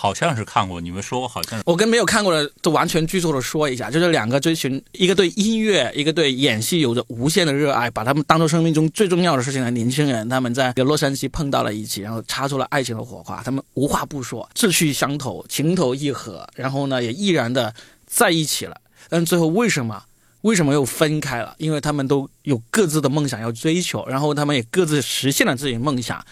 [0.00, 1.60] 好像是看过，你们说我好像。
[1.66, 13.42] 我跟没有看过的都完全剧透的说一下，就是两个追寻，一个对音乐，一个对演戏有着无限的热爱，把他们当做生命中最重要的事情的年轻人，他们在洛杉矶碰到了一起，然后擦出了爱情的火花。
[13.42, 17.74] 他们无话不说，志趣相投，情投意合，然后呢也毅然的
[18.06, 18.80] 在一起了。
[19.08, 20.00] 但最后为什么
[20.42, 21.56] 为什么又分开了？
[21.58, 26.24] 因为他们都有各自的梦想要追求，然后他们也各自实现了自己的梦想。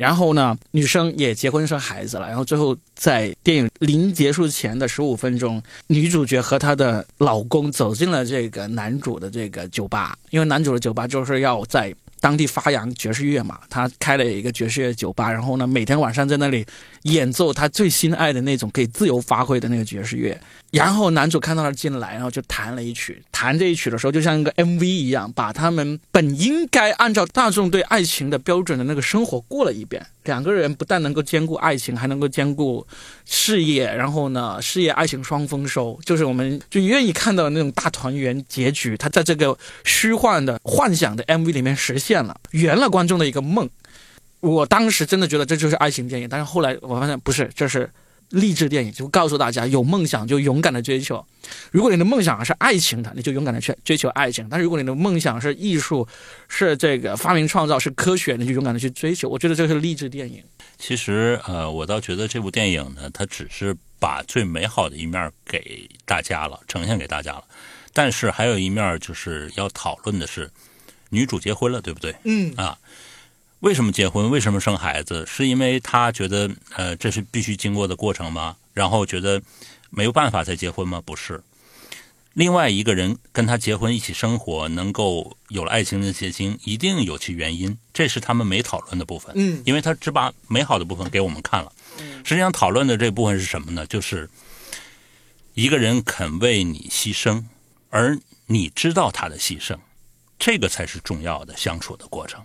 [0.00, 2.26] 然后呢，女生也结婚生孩子了。
[2.26, 13.60] 然后最后在电影临结束前的十五分钟，女主角和她的老公走进了这个男主的这个酒吧，因为男主的酒吧就是要在当地发扬爵士乐嘛。
[13.68, 16.64] 他开了一个爵士乐酒吧，然后呢，每天晚上在那里
[17.02, 20.40] 演奏他最心爱的那种可以自由发挥的那个爵士乐。
[20.70, 23.20] 然后男主看到他进来，然后就弹了一曲。
[23.32, 30.06] 弹这一曲的时候，就像一个 MV 一样，把他们本应该按照大众对爱情的标准的那个生活过了一遍。
[30.24, 32.86] 两个人不但能够兼顾爱情，还能够兼顾
[33.24, 38.96] 事业，然后呢，事业爱情双丰收，就是我们就愿意看到那种大团圆结局。
[38.96, 43.68] 他在这个虚幻的幻想的 MV 里面实现了，圆了观众的一个梦。
[44.40, 47.90] 我当时真的觉得这就是爱情电影，但是后来我发现不是，这是。
[48.30, 51.26] 励志电影就告诉大家，有梦想就勇敢的追求。
[51.72, 56.06] 如果你的梦想是爱情的，你就勇敢的去追求爱情；但是如果你的梦想是艺术，
[56.48, 59.28] 是这个发明创造，是科学，你就勇敢的去追求。
[59.28, 60.40] 我觉得这是励志电影。
[60.78, 67.42] 其实，呃，我倒觉得这部电影呢，它只是把最美好的一面给大家了，呈现给大家了。
[67.92, 70.48] 但是还有一面就是要讨论的是，
[71.08, 72.14] 女主结婚了，对不对？
[72.22, 72.78] 嗯啊。
[73.60, 74.30] 为什么结婚？
[74.30, 75.24] 为什么生孩子？
[75.26, 78.56] 是因为他觉得，呃，这是必须经过的过程吗？
[78.72, 79.40] 然后觉得
[79.90, 81.02] 没有办法再结婚吗？
[81.04, 81.42] 不是。
[82.32, 87.76] 另外一个人跟他结婚一起生活，能够有了爱情的结晶，一定有其原因。
[87.92, 89.32] 这是他们没讨论的部分。
[89.36, 91.70] 嗯，因为他只把美好的部分给我们看了。
[91.98, 93.84] 嗯，实际上讨论的这部分是什么呢？
[93.86, 94.30] 就是
[95.52, 97.44] 一个人肯为你牺牲，
[97.90, 99.76] 而你知道他的牺牲，
[100.38, 102.40] 这个才是重要的相处的过程。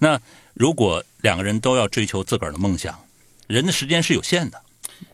[0.00, 0.20] 那
[0.54, 2.98] 如果两个人都要追求自个儿的梦想，
[3.46, 4.60] 人的时间是有限的，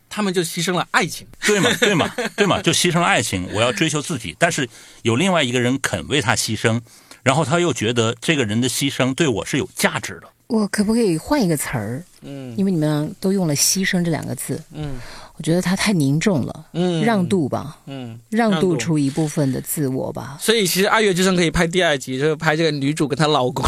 [0.08, 1.70] 他们就牺牲了爱情，对吗？
[1.78, 2.08] 对吗？
[2.36, 2.62] 对吗？
[2.62, 4.68] 就牺牲了爱情，我要追求自己，但是
[5.02, 6.80] 有另外一个人肯为他牺牲，
[7.22, 10.28] 然后他又觉得这个人的牺牲对我是有价值的。
[10.46, 12.04] 我可不可以换一个词儿？
[12.22, 14.94] 嗯因为你们都用了“牺牲”这两个字，嗯
[15.36, 16.66] 我觉得他太凝重了。
[16.72, 18.18] 嗯，让渡吧，嗯。
[18.30, 20.38] 让让渡渡出一部分的自我吧。
[20.40, 23.64] 所以其实《爱乐之城》可以拍第二集，就是拍这个女主跟她老公。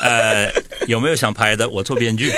[0.00, 0.52] 呃，
[0.86, 1.66] 有没有想拍的？
[1.70, 2.30] 我做编剧。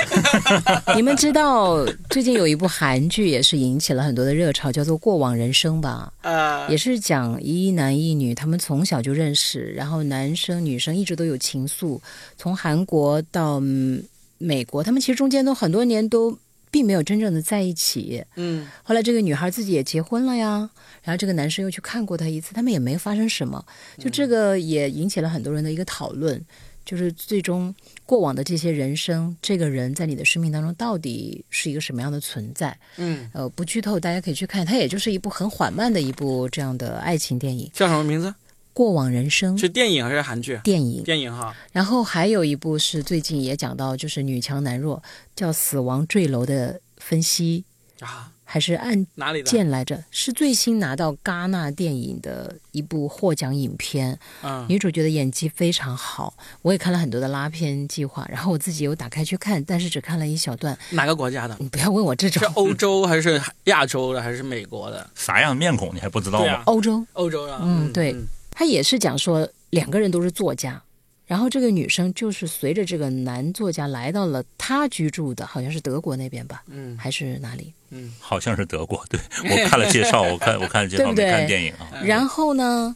[0.95, 6.13] 你们知道最近有一部韩剧也是引起了很多的热潮，叫做《过往人生》吧？
[6.21, 11.99] 呃，也是讲一男一女，他们从小就认识，然后男生女生一直都有情愫，
[12.37, 14.01] 从韩国到嗯
[14.37, 16.37] 美国，他们其实中间都很多年都
[16.69, 18.23] 并没有真正的在一起。
[18.35, 20.69] 嗯后来这个女孩自己也结婚了呀，
[21.03, 23.65] 然后这个男生又去看过她一次，他们也没发生什么，
[23.97, 26.43] 就这个也引起了很多人的一个讨论，
[26.85, 27.73] 就是最终
[28.05, 32.77] 过往的这些人生，这个人在你的生命当中到底是一个什么样的存在？
[32.97, 38.33] 嗯，呃，不剧透，大家可以去看，它也就是一部很缓慢的一部这样的爱情电影，《叫什么名字？
[38.77, 40.59] 过往人生》是电影还是韩剧？
[40.63, 41.01] 电影。
[41.01, 41.51] 电影哈。
[41.71, 45.01] 然后还有一部是最近也讲到，就是女强男弱，
[45.35, 47.63] 叫《死亡坠楼》的分析，
[48.01, 49.49] 啊，还是按哪里的？
[49.49, 50.03] 件来着？
[50.11, 56.35] 是最新拿到戛纳电影的一部获奖影片，嗯女主角的演技非常好。
[56.61, 60.77] 我也看了很多的拉片计划，然后我自己有打开去看，但是只看了一小段。
[60.91, 61.57] 哪个国家的？
[61.59, 65.09] 你不要问我这种是欧洲还是亚洲的还是美国的？
[65.15, 66.53] 啥样面孔你还不知道吗？
[66.53, 67.59] 啊，欧洲，欧洲的。
[67.63, 68.15] 嗯对
[68.59, 70.81] 他也是讲说两个人都是作家，
[71.27, 77.71] 然后这个女生就是随着这个男作家来到了他居住的，好像是德国那边吧，嗯还是哪里？
[77.91, 79.05] 嗯好像是德国。
[79.11, 81.87] 对 我看了介绍，我看我看了介绍，对不对没看电影啊。
[81.93, 82.95] 嗯然后呢，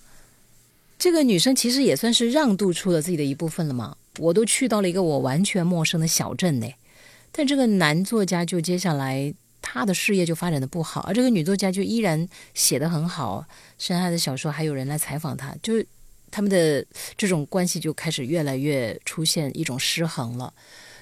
[0.98, 3.96] 这个女生其实也算是让渡出了自己的一部分了嘛。
[4.18, 6.68] 我都去到了一个我完全陌生的小镇呢，
[7.32, 13.46] 但这个男作家就接下来他的事业就发展的不好，而这个女作家就依然写的很好，
[13.78, 15.86] 剩下的小说还有人来采访她，就是
[16.32, 20.52] 他们的这种关系就开始越来越出现一种失衡了。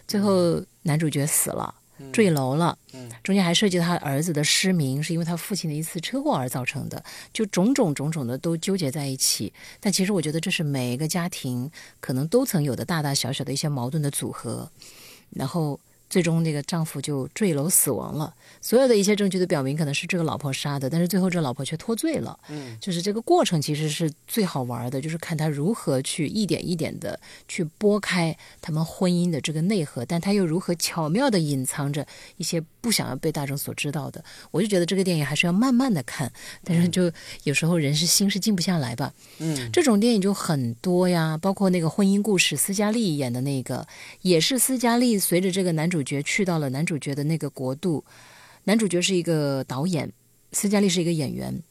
[0.08, 1.74] 最后男主角死了，
[2.12, 2.78] 坠楼了，
[3.24, 9.54] 中间还涉及他儿子的失明，是因为他父亲的一次车祸而造成的，就种种种种的都纠结在一起。
[9.80, 14.70] 但其实我觉得这是每一个家庭可能都曾有的大大小小的一些矛盾的组合，
[15.32, 15.80] 然后。
[16.10, 18.34] 最终，那个丈夫就坠楼死亡了。
[18.62, 22.38] 所有的一切证据都表明，可能是这个老婆杀的，但是最后这老婆却脱罪了。
[22.50, 32.06] 嗯，就是这个过程其实是最好玩的，就是看他如何去一点一点的去拨开他们婚姻的这个内核，但他又如何巧妙的隐藏着
[32.38, 34.24] 一些不想要被大众所知道的。
[34.50, 36.32] 我就觉得这个电影还是要慢慢的看，
[36.64, 37.12] 但是就
[37.44, 39.14] 有时候人是心是静不下来吧。
[39.38, 43.88] 嗯，这种电影就很多呀，包括那个婚姻故事，斯嘉丽演的那个，
[44.24, 45.99] 也是斯嘉丽随着这个男主。
[46.00, 48.06] 主角去到了男主角的那个国度，
[48.64, 50.10] 男主角是一个导演，
[50.54, 51.62] 斯嘉丽是一个演员，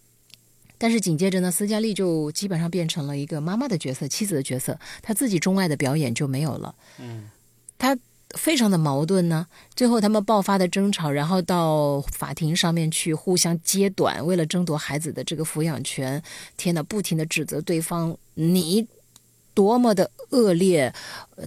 [0.76, 6.74] 但是紧接着呢，斯嘉丽就基本上变成了一个妈妈的角色、妻子的角色，她自己钟爱的表演就没有了。
[6.98, 7.30] 嗯，
[7.78, 7.96] 她
[8.36, 9.46] 非常的矛盾呢。
[9.74, 16.22] 最后他们爆发的争吵，然后到法庭上面去互相揭短，为了争夺孩子的这个抚养权，
[16.58, 18.86] 天呐，不停的指责对方，你。
[19.58, 20.94] 多么的恶劣！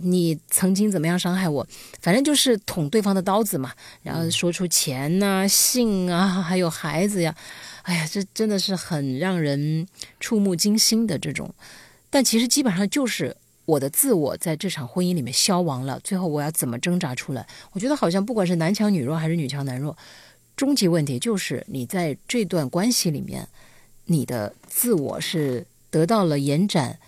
[0.02, 1.65] 你曾经怎么样伤害我？
[2.02, 3.71] 反正就是捅对方的刀子嘛。
[4.04, 7.34] 然后说出钱呐、性啊，还有孩子呀。
[7.84, 9.88] 哎呀，这真的是很让人
[10.19, 11.50] 触目惊心的这种。
[12.10, 15.97] 但其实基本上就是我的自我在这场婚姻里面消亡了。
[16.04, 17.47] 最后我要怎么挣扎出来？
[17.71, 19.97] 我觉得好像不管是男强女弱还是女强男弱，
[20.58, 23.47] 终极问题就是你在这段关系里面，
[24.08, 27.00] 你的自我是得到了延展。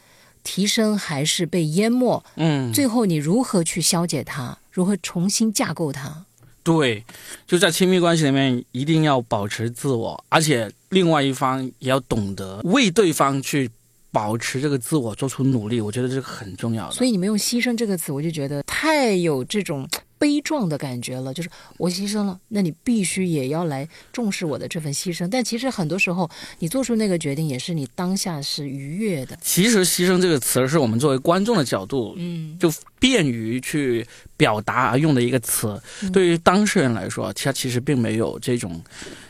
[0.43, 2.23] 提升还是被淹没？
[2.35, 4.57] 嗯，最后你如何去消解它？
[4.71, 6.25] 如何重新架构它？
[6.63, 7.03] 对，
[7.45, 13.69] 就在亲密关系里面，一定要保持自我，而且另外一方也要懂得为对方去
[14.11, 15.81] 保持这个自我做出努力。
[15.81, 16.93] 我觉得这个很重要的。
[16.93, 19.87] 所以你们用“牺牲”这个词，我就觉得太有这种。
[20.23, 25.27] 悲壮的感觉了，就是我牺牲了，那你必须也要来重视我的这份牺牲。
[25.29, 29.37] 但其实很多时候，你做出那个决定也是你当下是愉悦的。
[29.41, 34.07] 其实“牺牲”这个词是我们作为观众的角度，嗯，就便于去
[34.37, 35.77] 表达而用的一个词。
[36.13, 38.81] 对于当事人来说，他其实并没有这种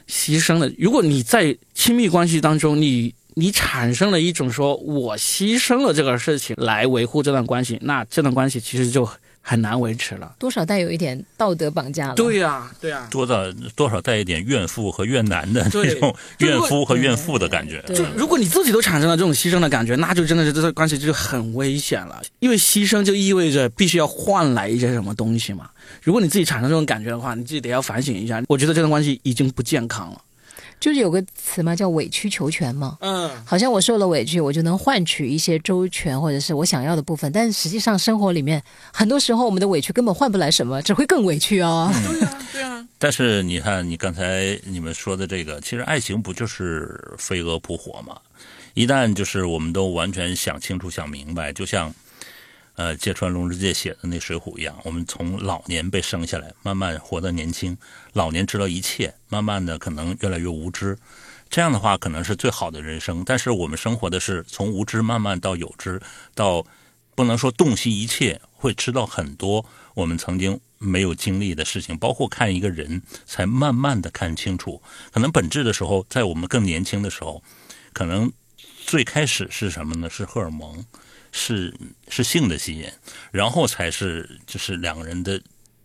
[0.08, 0.72] 牺牲的。
[0.78, 9.10] 如果你在亲密关系当中，你你产生了一种说我牺牲了这个事情来维护这段关系，那这段关系其实就。
[9.46, 12.16] 很难维持了，多少带有一点道德绑架了。
[12.16, 17.84] 对呀，对呀，多少多少带一点怨妇和怨男的这种怨夫和怨妇的感觉。
[17.94, 22.22] 就如果你自己都产生了这种牺牲的感觉，那就真的是这段关系就很危险了。
[22.40, 25.70] 因为牺牲就意味着必须要换来一些什么东西嘛。
[26.02, 28.42] 如果你自己产生这种感觉的话，你自己得要反省一下。
[28.48, 30.22] 我觉得这段关系已经不健康了。
[30.84, 32.98] 就是有个词嘛，叫委曲求全嘛。
[33.00, 37.32] 嗯，好像我受了委屈，我就能换取一些周全或者是我想要的部分。
[37.32, 41.90] 但是实际上，生活里面很多时候，我们的委屈根本换不来什么，只会更委屈哦。
[41.94, 42.86] 对啊，对啊。
[43.00, 48.18] 但是你看，你刚才你们说的这个，其实爱情不就是飞蛾扑火吗？
[48.74, 51.94] 一旦就是我们都完全想清楚、想明白，就像。
[52.76, 57.78] 呃，芥川龙之介写的那《水浒》一样，我们从老年被生下来，慢慢活到年轻，
[58.14, 60.98] 老年知道一切，慢慢的可能越来越无知，
[61.52, 63.24] 这样的话可能是最好的人生。
[63.24, 66.02] 但是我们生活的是从无知慢慢到有知，
[66.34, 66.66] 到
[67.14, 74.82] 不能说洞悉一切，会知道很多我们曾经没有经历的事情，包括看一个人才慢慢的看清楚。
[75.12, 77.44] 可能本质的时候，在我们更年轻的时候，
[77.94, 78.34] 可能
[78.84, 80.10] 最开始是什么呢？
[80.10, 80.84] 是荷尔蒙。
[81.34, 81.74] 是
[82.08, 82.88] 是性的吸引，
[83.32, 85.42] 然后才是就是两个人的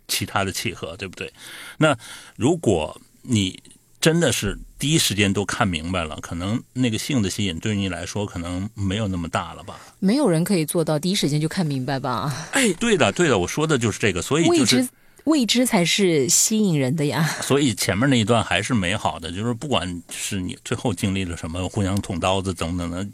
[0.07, 1.33] 其他的契合，对不对？
[1.79, 1.97] 那
[2.37, 3.61] 如果你
[4.01, 9.81] 真的是第一时间都看明白了，可能那个性的吸引对你来说可能没有那么大了吧？
[9.99, 12.49] 没有人可以做到第一时间就看明白吧？
[12.53, 14.89] 哎，对的，对的，我说的就是这个，所以就是
[15.25, 17.27] 未知才是吸引人的呀。
[17.43, 23.07] 所以前面那一段还是美好的，就是不管是你最后经历了什么，互相捅刀子等等的。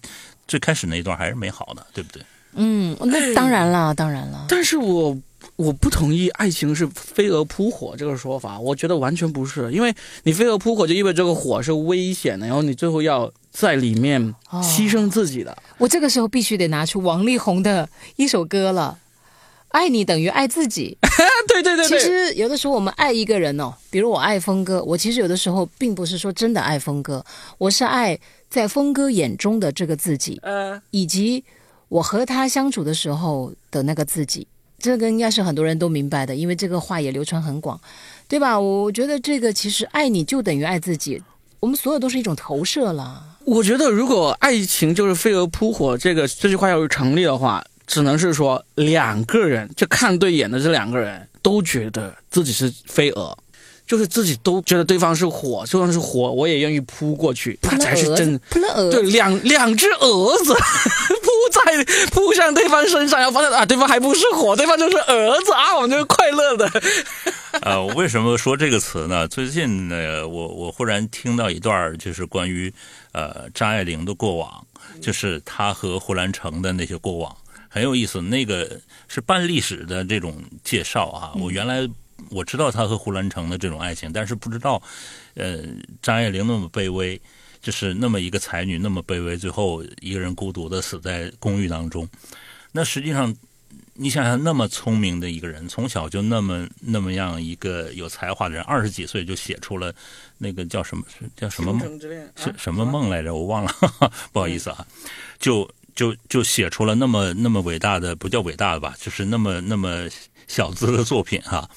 [0.47, 2.23] 最开始那一段还是美好的，对不对？
[2.57, 4.47] 嗯，那当然了，当然了。
[4.49, 5.17] 但是我
[5.57, 9.93] 我不同意爱情是飞蛾扑火这个说法，我觉得完全不是，因为
[10.23, 15.57] 你飞蛾扑火就意味着这个火是危险的，然后你最后要在里面牺牲自己的。
[15.79, 18.97] 我这个时候必须得拿出王力宏的一首歌了，
[19.75, 20.97] 《爱你等于爱自己》。
[21.49, 21.87] 对对对。
[21.87, 27.25] 其实有的时候我们爱一个人哦，比如我爱峰哥，我其实有的时候并不是说真的爱峰哥，
[27.59, 28.19] 我是爱。
[28.51, 31.43] 在峰哥眼中的这个自己，呃，以及
[31.89, 34.47] 我和他相处的时候的那个自己，
[34.79, 37.81] 这个应该是很多人都明白的，因为这个话也流传很广，
[38.29, 38.61] 对吧？
[38.61, 41.21] 我觉得这个其实爱你就等于爱自己，
[41.59, 43.25] 我们所有都是一种投射了。
[43.45, 53.37] 我觉得如果爱情就是飞蛾扑火这个这句话要是成立的话，只能是说两个人就看对眼的这两个人都觉得自己是飞蛾。
[53.87, 58.39] 就是自己都觉得对方是火，就算是火，我也愿意扑过去，那才是真。
[58.49, 60.55] 扑了蛾，对，两两只蛾子
[61.21, 66.71] 扑在扑向对方身上，然后发现啊，对方还不是火，对方就是蛾子啊，我们就是快乐的。
[67.61, 69.29] 呃，为什么说这个词呢？
[69.29, 72.73] 最近呢，我我忽然听到一段，就是关于
[73.13, 74.67] 呃张爱玲的过往，
[75.03, 77.37] 就是她和胡兰成的那些过往，
[77.75, 78.23] 很有意思。
[78.23, 81.91] 那个是半历史的这种介绍啊，我原来。
[82.31, 84.81] 我知道他和胡兰成的这种爱情，但是不知道，
[85.35, 85.59] 呃，
[86.01, 87.21] 张爱玲那么卑微，
[87.61, 92.09] 就是那么一个才女那么卑微，最后一个人孤独的死在公寓当中。
[92.73, 93.35] 那实际上，
[93.95, 99.93] 你想想，那么聪明的一个人，从小就那么那么样一个有才华的人，二十几岁就写出了
[100.39, 101.05] 那个叫什么
[101.37, 102.01] 叫什么梦，
[102.37, 103.35] 是什么梦来着？
[103.35, 103.75] 我忘了，
[104.33, 104.87] 不好意思啊，
[105.39, 110.09] 就就就写出了那么那么伟大的，不叫伟大的吧，就是那么那么
[110.47, 111.69] 小资的作品哈。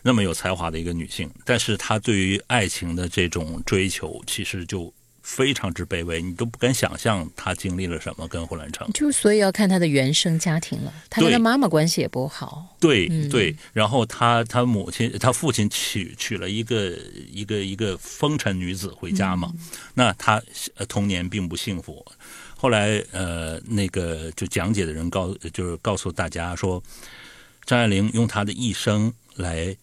[0.00, 8.26] 那么有才华的一个女性，但是她对于爱情的这种追求，其实就非常之卑微，你都不敢想象她经历了什么。
[8.28, 12.76] 跟胡兰成，就所以要看她的原生家庭了，她跟她妈妈关系也不好。
[12.78, 16.96] 对对，然后她她母亲她父亲娶娶了一个
[17.30, 19.52] 一个一个风尘女子回家嘛，
[19.94, 20.40] 那她
[20.88, 22.06] 童年并不幸福。
[22.60, 26.82] 后来呃，那个就讲解的人告就是告诉大家说，
[27.64, 29.74] 张爱玲用她的一生来。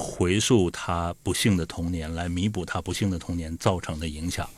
[0.00, 4.48] 回溯她不幸的童年，来弥补她不幸的童年造成的影响。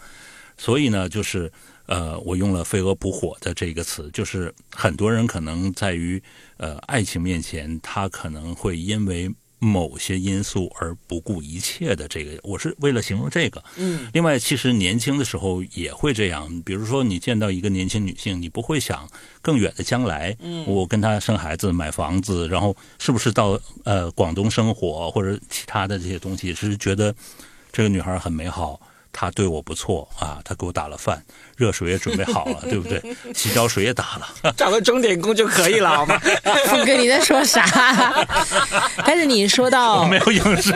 [0.59, 1.51] 所以呢，就是
[1.87, 6.23] 呃，我用了“飞蛾扑火”的这个词，就是很多人可能在于
[6.59, 9.35] 呃爱情面前，他可能会因为。
[9.61, 13.63] 某些因素而不顾一切的这个，我是为了形容这个。
[13.77, 16.63] 嗯，另外，其实年轻的时候也会这样。
[16.65, 19.09] 比如说，你见到一个年轻女性，你不会想
[19.43, 20.35] 更远的将来。
[20.41, 27.15] 嗯，我跟她生孩子、买房子，然后是不是到呃广东生活或者其他的这些东西，是觉得
[27.71, 28.81] 这个女孩很美好。
[29.13, 31.23] 他对我不错啊，他给我打了饭，
[31.57, 33.03] 热水也准备好了， 对不对？
[33.35, 36.19] 洗脚水也打了， 找个钟点工就可以了，好吗？
[36.67, 37.65] 富哥，你在说啥？
[39.05, 40.73] 但是你说到没有影视，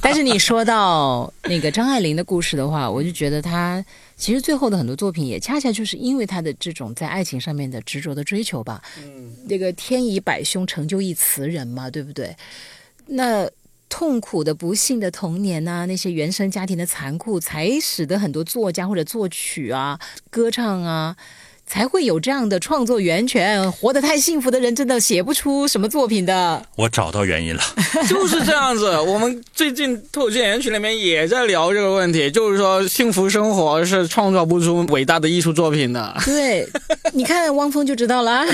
[0.00, 3.84] 但是你说到那个张爱玲的故事的话，我就觉得她
[4.16, 8.80] 其实最后的很多作品也恰恰就是因为她的这种在爱情上面的执着的追求吧。
[8.98, 12.36] 嗯，那个天以百凶成就一词人嘛，对不对？
[13.06, 13.48] 那。
[13.94, 21.14] 痛苦的、不幸的童年呐，那些原生家庭的残酷，才使得很多作家或者作曲啊、歌唱啊。
[21.72, 23.72] 才会有这样的创作源泉。
[23.72, 26.62] 活得太幸福的人，真的写不出什么作品的。
[26.76, 27.62] 我找到原因了，
[28.06, 29.00] 就是这样子。
[29.00, 36.14] 我们最近脱口秀演员群里面也在聊这个问题，就是说幸福生活是创造不出伟大的艺术作品的。
[36.26, 36.68] 对，
[37.14, 38.44] 你看汪峰就知道了。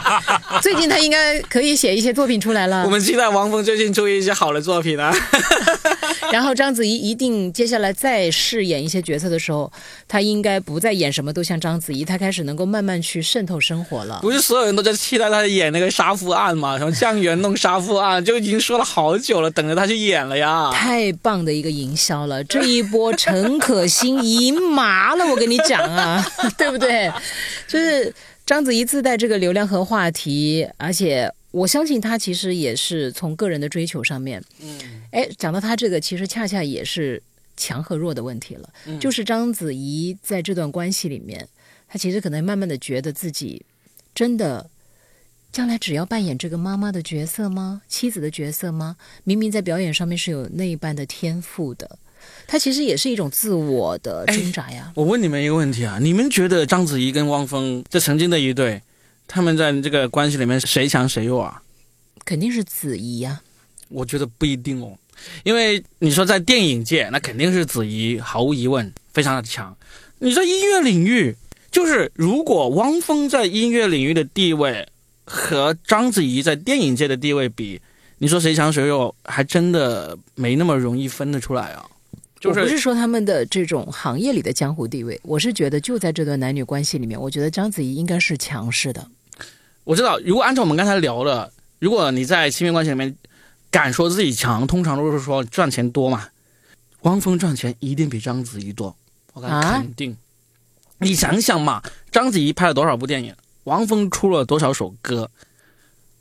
[0.62, 2.84] 最近他应该可以写一些作品出来了。
[2.86, 5.14] 我们期待汪峰最近出一些好的作品啊。
[6.32, 9.70] 然后章子怡一定接下来再饰演一些角色的时候，
[10.08, 12.61] 她应该不再演什么都像章子怡，她开始能够。
[12.64, 16.78] 慢慢去渗透生活了，不是所有人都在期待他演那个杀夫案嘛？
[16.78, 20.70] 什么酱园弄杀夫案，就已经说了好久了，等着他去演了呀！
[20.72, 26.24] 太棒的一个营销了，这一波陈可辛赢麻了，我跟你讲啊，
[26.56, 27.12] 对不对？
[27.66, 34.78] 就是章子怡自带这个流量和话题，而且我相信她其实也是从个人的追求上面，嗯，
[35.10, 37.22] 哎，讲到她这个，其实恰恰也是
[37.56, 41.46] 强和弱的问题了，就是章子怡在这段关系里面。
[41.92, 43.66] 他其实可能慢慢的觉得自己
[44.14, 44.70] 真的
[45.52, 47.82] 将来只要扮演这个妈妈的角色吗？
[47.86, 48.96] 妻子的角色吗？
[49.24, 51.98] 明明在表演上面是有那一般的天赋的，
[52.46, 54.90] 他其实也是一种自我的挣扎呀。
[54.94, 58.80] 我问你们一个问题啊，你们觉得章子怡跟汪峰这曾经的一对，
[59.28, 61.62] 他们在这个关系里面谁强谁弱啊？
[62.24, 63.42] 肯定是子怡呀。
[63.90, 64.96] 我觉得不一定哦，
[65.44, 69.76] 因为你说在电影界，那肯定是子怡，毫无疑问非常的强。
[70.20, 71.36] 你说音乐领域。
[71.72, 74.86] 就是如果汪峰在音乐领域的地位
[75.24, 77.80] 和章子怡在电影界的地位比，
[78.18, 81.84] 你说谁强谁弱，还真的没那么容易分得出来啊。
[82.44, 89.06] 我不是说他们的这种行业里的江湖地位，我是觉得就在这段男女关系里面，我觉得章子怡应该是强势的。
[89.84, 93.14] 我知道，如果按照我们刚才聊的，如果你在亲密关系里面
[93.70, 96.28] 敢说自己强，通常都是说赚钱多嘛。
[97.02, 98.94] 汪峰赚钱一定比章子怡多，
[99.32, 100.16] 我敢肯定。
[101.02, 101.82] 你想想嘛，
[102.12, 103.34] 章子怡拍了多少部电影，
[103.64, 105.28] 王峰出了多少首歌，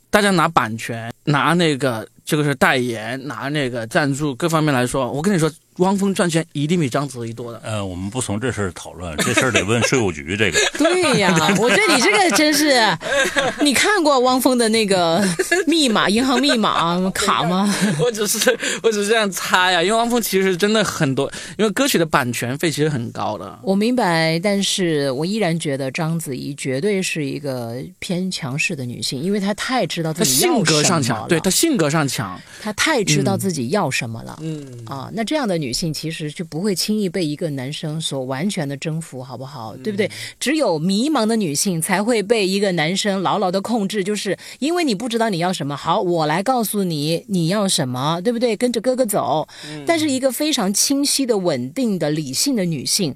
[0.09, 7.59] 大家拿版权、拿那个这个是代言、拿那个赞助各方面来说，我跟你说，汪峰赚钱一定比章子怡多的。
[7.63, 10.35] 呃，我们不从这事儿讨论，这事儿得问税务局。
[10.37, 12.75] 这个 对呀， 我觉得你这个真是，
[13.61, 15.23] 你看过汪峰的那个
[15.65, 17.73] 密码、银行密码卡吗？
[17.99, 23.59] 我只是我只是这样猜呀，因为汪峰其实真的很多，因为歌曲的版权费其实很高的。
[23.63, 34.37] 我明白，但是我依然觉得章子怡绝对是一个偏强势的女性，因为她太知道她自己要性格上强，了对她性格上强，她太知道自己要什么了。
[34.41, 39.77] 嗯，啊，那这样的女性其实就不会轻易被一个男生所完全的征服，好不好？
[39.77, 40.09] 对不对？
[40.39, 48.57] 只有迷茫的女性才会被一个男生牢牢的控制，就是因为你不知道你要什么，好，我来告诉你你要什么，对不对？
[48.57, 49.47] 跟着哥哥走。
[49.85, 53.15] 但是一个非常清晰的、稳定的、理性的女性，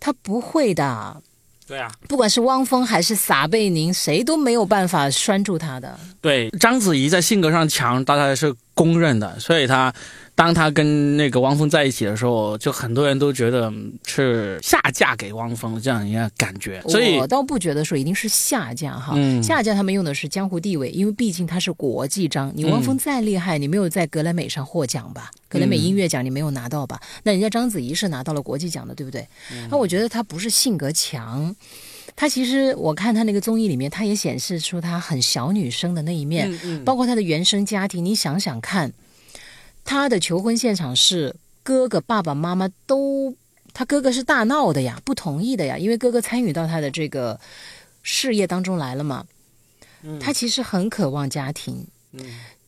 [0.00, 1.22] 她不会的。
[1.64, 5.98] 对啊，不管是汪峰还是撒贝宁，谁都没有办法拴住她的。
[6.20, 9.92] 对，章子怡在性格上强，大概是公认的，所以他
[10.34, 22.50] 当他跟那个汪峰在一起的时候，就很多人都觉得嗯是下嫁给汪峰这样一个感觉，所以我倒不觉得说一定是下嫁哈，嗯下嫁他们用的是江湖地位，因为毕竟他是国际章。
[22.54, 25.30] 你汪峰再厉害，你没有在格莱美上获奖吧？
[25.48, 26.98] 格莱美音乐奖你没有拿到吧？
[27.24, 29.26] 那人家章子怡是拿到了国际奖的，对不对？
[29.70, 31.54] 那我觉得他不是性格强。
[32.14, 38.04] 他其实，我看他那个综艺里面，他也显示出他很小女生的那一面，嗯嗯包括他的原生家庭。
[38.04, 38.92] 你想想看，
[39.84, 43.34] 他的求婚现场是哥哥、爸爸妈妈都，
[43.72, 47.40] 他哥哥是大闹的呀，不同意的呀，因为哥哥参与到他的这个
[48.02, 49.26] 事业当中来了嘛。
[50.20, 51.86] 他其实很渴望家庭，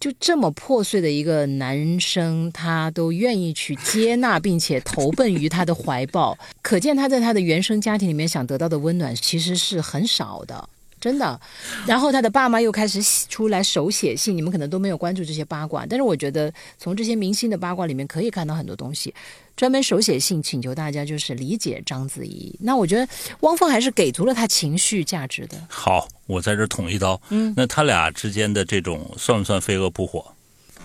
[0.05, 10.69] 就这么破碎的一个男生，他都愿意去接纳，并且投奔于他的怀抱，可见他在他的原生家庭里面想得到的温暖其实是很少的。
[11.05, 11.39] 真的，
[11.87, 19.15] 然后他的爸妈又开始写出来手写信，你们可能都没有关注这些八卦，但是我觉得从这些明星的八卦里面可以看到很多东西。
[19.55, 23.07] 专门手写信请求大家就是理解章子怡，那我觉得
[23.41, 25.59] 汪峰还是给足了他情绪价值的。
[25.69, 27.21] 好，我在这捅一刀。
[27.29, 30.25] 嗯，那他俩之间的这种算不算飞蛾扑火？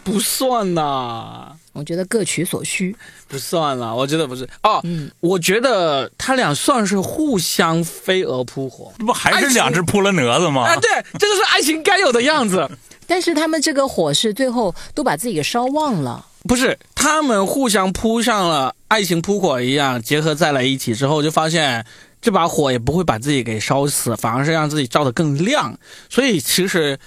[0.03, 2.95] 不算呐，我觉得各取所需。
[3.27, 4.81] 不算了，我觉得不是哦。
[4.83, 10.63] 嗯，我觉得他俩算是互相飞蛾扑火这不还是两只扑了蛾子吗？
[10.63, 12.69] 啊，对，这就是爱情该有的样子。
[13.07, 16.25] 但是他们这个火是最后都把自己给烧旺了。
[16.47, 21.85] 不是，他们互相扑上了爱情扑火一样，结合在了一起之后，就发现
[22.21, 25.77] 这把火也不会把自己给烧死，反而是让自己照得更亮。
[26.09, 26.97] 所以其实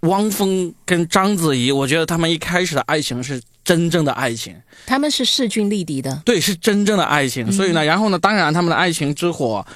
[0.00, 4.54] 汪峰跟章子怡，我觉得他们一开始的爱情是真正的爱情，
[4.86, 6.22] 他们是势均力敌的。
[6.24, 7.50] 对，是真正的爱情。
[7.50, 9.66] 所以呢，然后呢，当然他们的爱情之火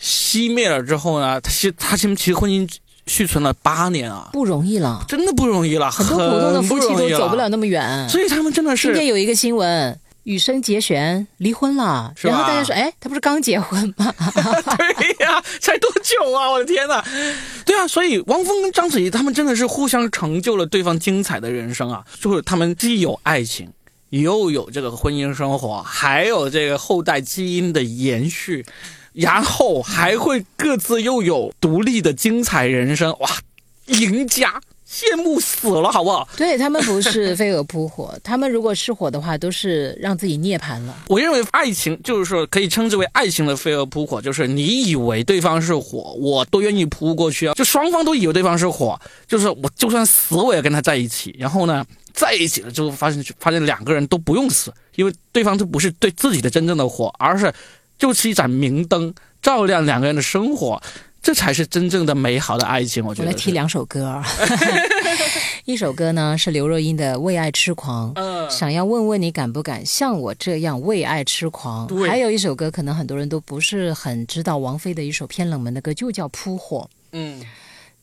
[0.00, 2.68] 熄灭了之后呢，他其他其实其实婚姻
[3.06, 7.48] 续存了八年啊，不容易了，真的不容易了，很多普通的夫妻都走不了。
[7.48, 8.08] 那么远。
[8.08, 14.12] 所以他们真的是今天有一个新闻，羽生结弦离婚了，然后大家说，哎，他不是刚结婚吗？
[14.96, 16.50] 对呀，才多久啊！
[16.50, 17.02] 我的天呐，
[17.64, 22.04] 对啊，所以汪峰跟章子怡他们真的是互相成就了对方精彩的人生啊！
[22.20, 23.68] 就是他们既有爱情，
[24.10, 28.64] 又有这个婚姻生活，还有这个后代基因的延续，
[29.12, 33.28] 然后还会各自又有独立的精彩人生，哇，
[33.86, 34.60] 赢家！
[34.92, 36.28] 羡慕死了，好不好？
[36.36, 40.94] 对他们不是飞蛾扑火， 他们如果是火的话，都是让自己涅槃了。
[41.08, 51.34] 我认为爱情就是说可以称之为爱情的飞蛾扑火，就是你以为对方是火，我都愿意扑过去啊，就双方都以为对方是火，就是我就算死我也跟他在一起。
[51.38, 51.82] 然后呢，
[52.12, 57.50] 在一起了之后发现发现两个人都不用死，因为对方都不是对自己的真正的火，而是
[57.98, 60.82] 就是一盏明灯，照亮两个人的生活。
[61.22, 63.28] 这才是真正的美好的爱情，我觉得。
[63.28, 64.24] 我来提两首歌儿，
[65.64, 71.86] 一首歌呢是刘若英的《为爱痴狂》，嗯想要问问你敢不敢像我这样为爱痴狂。
[71.86, 76.88] 对还有一首歌，可能很多人都不是很知道，王菲的一首偏冷门的歌，就叫《扑火》。
[77.12, 77.40] 嗯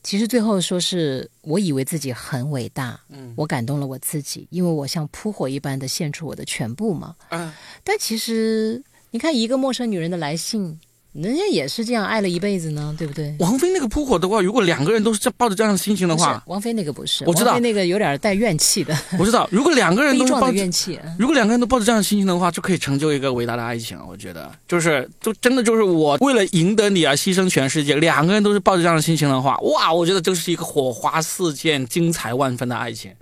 [0.02, 7.14] 其实最后说是我以为自己很伟大，嗯我感动了我自己，因为我像扑火一般的献出我的全部嘛。
[7.28, 7.54] 啊，
[7.84, 10.80] 但其实你看一个陌生女人的来信，
[11.12, 13.34] 人家也是这样爱了一辈子呢，对不对？
[13.40, 20.98] 王菲那个扑火的话，如果两个人都是这抱着这样的心情的话，王菲那个不是，我知道王菲那个有点带怨气的，我知道，如果两个人 都是抱着怨气。
[21.18, 23.98] 如果两个人都抱着这样的心情的话，就可以成就一个伟大的爱情。
[24.08, 27.96] 我觉得，就是，就真的就是我为了赢得你而牺牲全世界。
[27.96, 33.12] 两个人都是抱着这样的心情的话，哇，我觉得这是一个火花四溅、精彩万分的爱情。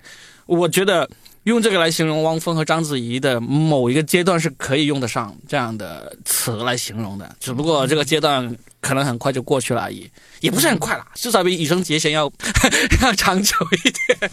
[0.45, 1.09] 我觉得
[1.49, 10.09] 用这个来形容汪峰和章子怡的某一个阶段是可以用得上这样的词来形容的，只不过这个阶段可能很快就过去了而已，
[10.41, 12.31] 也不是很快啦，至少比羽生结弦要
[13.01, 14.31] 要长久一点。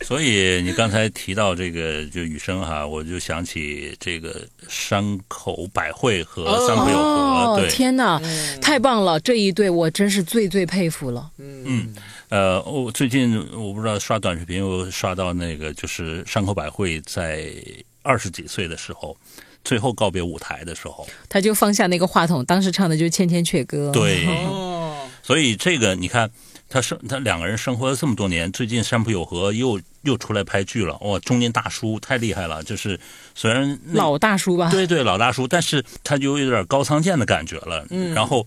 [0.00, 8.20] 所以你刚才提到这个就雨生哈，我就想起这个山口百惠和三浦友和，哦，对，天哪，
[8.60, 9.18] 太棒了！
[9.20, 11.30] 这一对我真是最最佩服了。
[11.38, 11.94] 嗯，
[12.28, 17.52] 呃，我最近我不知道刷短视频，我刷到那个就是山口百惠在
[18.02, 19.16] 二十几岁的时候，
[19.64, 23.88] 最后告别舞台的时候，他就放下那个话筒，当时唱的就是《千千阙歌》。
[23.92, 26.30] 对，哦，所以这个你看，
[26.68, 33.00] 他生他两个人生活了这么多年，最近山浦友和又又出来拍剧了，哇，中年大叔太厉害了，就是
[33.34, 34.70] 虽然老大叔吧？
[34.70, 37.86] 对对老大叔，但是他就有点高仓健的感觉了。
[37.90, 38.46] 嗯然后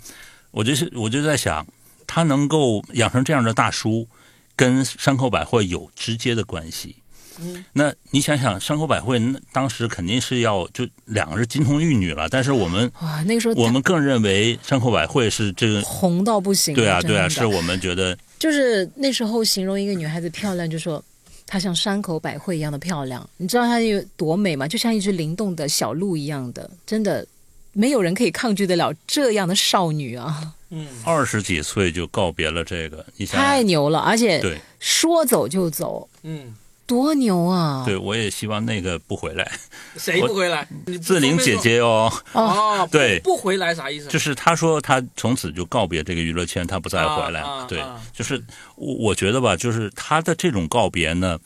[0.52, 1.66] 我就是我就在想，
[2.06, 4.08] 他能够养成这样的大叔，
[4.56, 6.98] 跟山口百惠有直接的关系。
[7.40, 16.76] 嗯，那你想想，山口百惠那当时肯定是要就两个是金童玉女了，但是我们哇，那个时候我们更认为山口百惠是这个，红到不行。
[16.76, 21.04] 对啊对啊，是我们觉得就是那时候形容一个女孩子漂亮，就说
[21.48, 23.28] 她像山口百惠一样的漂亮。
[23.38, 24.68] 你知道她有多美吗？
[24.68, 27.26] 就像一只灵动的小鹿一样的，真的
[27.74, 30.54] 没有人可以抗拒得了这样的少女啊！
[30.74, 36.56] 嗯，二十几岁就告别了这个，你想想，太牛了，而且对说走就走，嗯，
[36.92, 37.86] 多牛啊！
[37.86, 39.50] 对，我也希望那个不回来，
[39.96, 40.68] 谁不回来？
[41.02, 44.10] 志玲姐姐哦，哦，对不回来啥意思？
[44.10, 47.42] 就是她说她从此就告别这个娱乐圈，她不再回来。
[47.66, 48.44] 对啊啊啊，就是
[48.76, 51.40] 我我觉得吧，就是她的这种告别呢，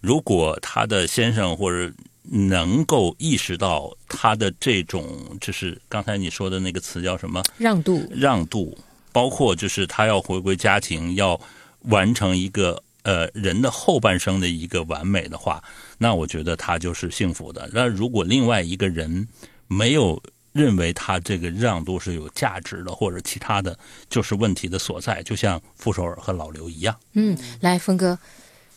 [0.00, 1.92] 如果她的先生或者
[2.22, 5.04] 能够意识到她的这种，
[5.40, 8.78] 就是刚才你说的那个词叫什么让渡，让渡，
[9.10, 11.40] 包括就是她要回归家庭，要
[11.88, 15.62] 完成一个呃人的后半生的一个完美的话，
[15.96, 17.70] 那我觉得他就是幸福的。
[17.72, 19.26] 那如果另外一个人
[19.68, 20.20] 没有
[20.52, 23.78] 认为他这个让渡是有价值的，或者其他的
[24.08, 26.94] 就是问题的所在，就像傅首尔和老刘一样。
[27.14, 28.18] 嗯，来，峰哥。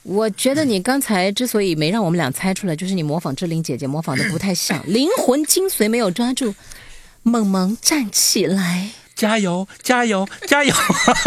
[0.03, 6.55] 我觉得你刚才之所以没让我们俩猜出来，就是你模仿志玲姐姐模仿的不太像，灵魂精髓没有抓住。
[7.23, 10.72] 猛猛站起来，加油，加油，加油！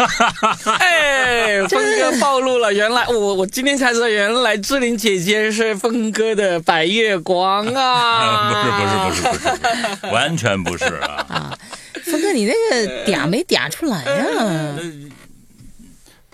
[0.78, 8.52] 哎， 峰哥暴露了，原来我我今天才知道，原来志玲姐姐是峰哥的白月光啊！
[8.54, 10.84] 不是不是不是不是，完全不是
[11.28, 11.52] 啊！
[12.04, 14.76] 峰哥你那个嗲没嗲出来啊？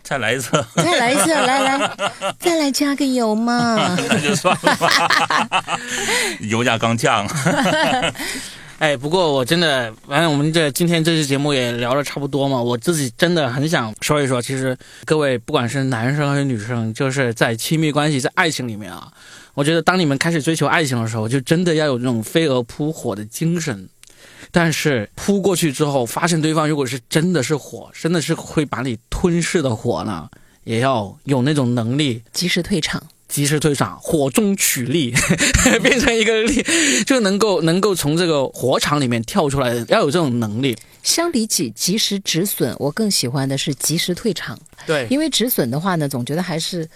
[0.03, 1.91] 再来一次，再来一次，来来，
[2.39, 3.97] 再来加个油嘛。
[4.09, 5.79] 那就算了吧。
[6.41, 7.27] 油价刚降，
[8.79, 19.11] 哎，不过我真的，反正我们这今天这期节目也聊的差不多嘛，我自己真的很想说一说，其实各位不管是男生还是女生，就是在亲密关系、在爱情里面啊，
[19.55, 23.89] 我觉得当你们开始追求爱情的时候，就真的要有这种飞蛾扑火的精神。
[24.53, 30.29] 但是扑过去之后，发现对方如果是真的是火，真的是会把你吞噬的火呢，
[30.65, 33.03] 也要有那种能力及时退场。
[33.37, 35.13] 及时退场，火中取栗，
[35.83, 36.65] 变成一个栗，
[37.05, 40.75] 就能够能够从这个火场里面跳出来，要有这种能力。
[41.03, 46.89] 相比起及时止损，我更喜欢的是及时退场，对，因为止损的话呢，总觉得还是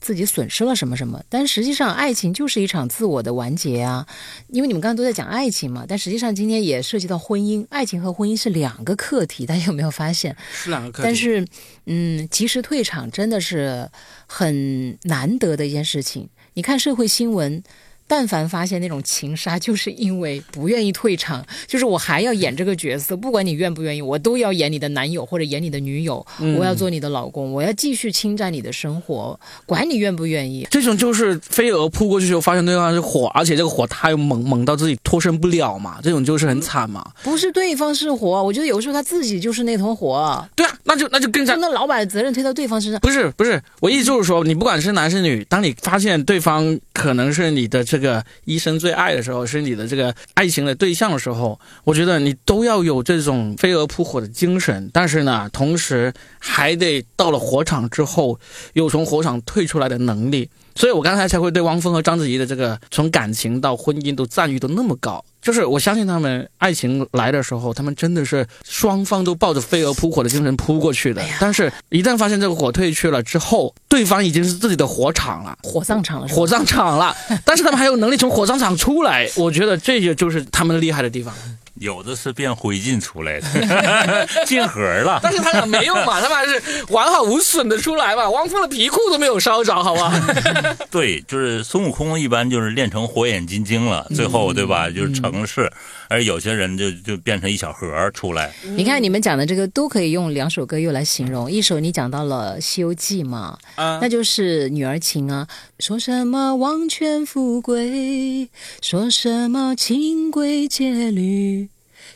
[0.00, 1.22] 自己损失了什么什么。
[1.28, 4.06] 但实际上，爱情就是一场自我的完结啊。
[4.48, 10.36] 因为你们刚刚都在讲爱情嘛，但实际上今天也涉及到婚姻，爱情和婚姻是两个课题，大家有没有发现？
[10.52, 11.02] 是两个课题。
[11.04, 11.46] 但是，
[11.86, 13.90] 嗯，及时退场真的是
[14.26, 16.28] 很难得的一件事情。
[16.54, 17.62] 你看社会新闻。
[18.10, 30.66] 但凡发现那种情杀，就是因为不愿意退场，就是我还要演这个角色，不管你愿不愿意，我都要演你的男友或者演你的女友，嗯我要做你的老公，我要继续侵占你的生活，管你愿不愿意。
[30.72, 37.08] 这种就是飞蛾扑过去之后，发现对方是火，而且这个火他又猛猛到自己脱身不了嘛，这种就是很惨嘛。
[37.22, 43.00] 不是对方是火，我觉得有时候他自己就是那团火，对啊，那就那就更加真的老把责任推到对方身上。
[43.00, 58.40] 不是不是，我意思就是说，你不管是男是女，当你发现对方可能是你的这这个医生最爱的时候，是你的这个爱情的对象的时候，我觉得你都要有这种飞蛾扑火的精神，但是呢，同时还得到了火场之后，
[58.72, 60.48] 有从火场退出来的能力。
[60.74, 71.22] 所以我刚才才会对汪峰和章子怡的这个从感情到婚姻都赞誉都那么高，就是我相信他们爱情来的时候，他们真的是双方都抱着飞蛾扑火的精神扑过去的。
[71.38, 75.58] 但是，一旦发现这个火退去了之后，对方已经是自己的火场了。
[75.62, 77.14] 火葬场了，火葬场了，
[77.44, 81.34] 但是他们还有能力从火葬场出来，我觉得这个就是他们厉害的地方。
[81.80, 85.18] 有的是变灰烬出来的， 进盒了。
[85.22, 88.28] 但是他俩没有嘛，他们还是完好无损的出来嘛。
[88.28, 90.12] 汪峰的皮裤都没有烧着，好吧？
[90.90, 94.90] 对，就是孙悟空一般就是练成火眼金睛了，最后对吧？
[94.90, 95.72] 就是成事，
[96.08, 98.52] 而有些人就就变成一小盒出来。
[98.76, 105.48] 你看你们讲的这个都可以用两首歌又来形容，一首你讲到了《西游记》嘛，啊那就是女儿情啊。
[105.80, 108.50] 说什么王权富贵，
[108.82, 111.70] 说什么清规戒律，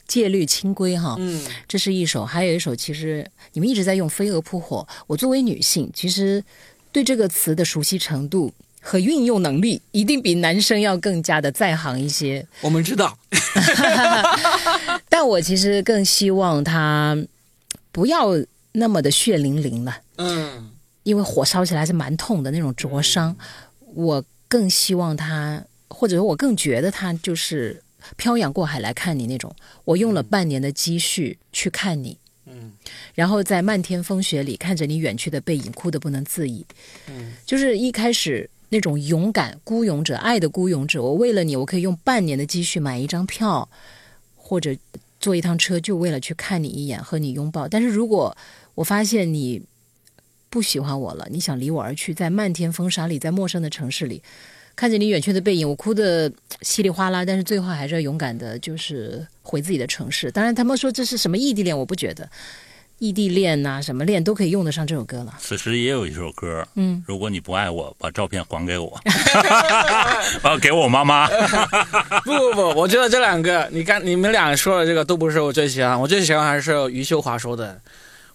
[0.06, 1.16] 戒律清规哈。
[1.18, 4.86] 嗯，这是一首，还有一首，其实你们一直在用“飞蛾扑火”。
[5.08, 6.44] 我作为女性，其实
[6.92, 8.52] 对这个词的熟悉程度
[8.82, 12.46] 和运用能力，一定比男生要更加的在行一些。
[12.60, 13.16] 我们知道，
[15.08, 17.16] 但我其实更希望他
[17.90, 18.32] 不要
[18.72, 20.70] 那么的血淋淋了，嗯
[21.04, 23.36] 因为火烧起来是蛮痛的那种灼伤。
[23.94, 27.80] 我更希望他，或者说我更觉得他就是
[28.16, 29.54] 漂洋过海来看你那种。
[29.84, 32.72] 我用了半年的积蓄去看你，嗯
[33.14, 36.66] 然后在漫天风雪里看着你远去的背影，哭得不能自已。
[37.08, 43.68] 嗯，就是一开始那种勇敢孤勇者，爱的孤勇者，我为了你，我可以用半年的积蓄买一张票，
[44.34, 44.74] 或者
[45.20, 47.68] 坐一趟车，就为了去看你一眼，和你拥抱。
[47.68, 48.36] 但是如果
[48.74, 49.62] 我发现你
[50.54, 54.22] 不喜欢我了，你想离我而去，在漫天风沙里，在陌生的城市里。
[54.76, 56.30] 看着你远去的背影，我哭得
[56.62, 60.30] 稀里哗啦，但是最后还是要勇敢的，就是回自己的城市。
[60.30, 62.30] 当然，他们说这是什么异地恋，我不觉得，
[63.00, 65.34] 异地恋呐、什么恋都可以用得上这首歌了。
[65.40, 68.96] 此时也有一首歌，嗯，如果你不爱我，把照片还给我，
[70.42, 71.26] 啊，给我妈妈。
[72.24, 77.80] 不不不，我觉得这两个，你看你们俩说的这个都不是我最喜欢，我最喜欢还是余秀华说的。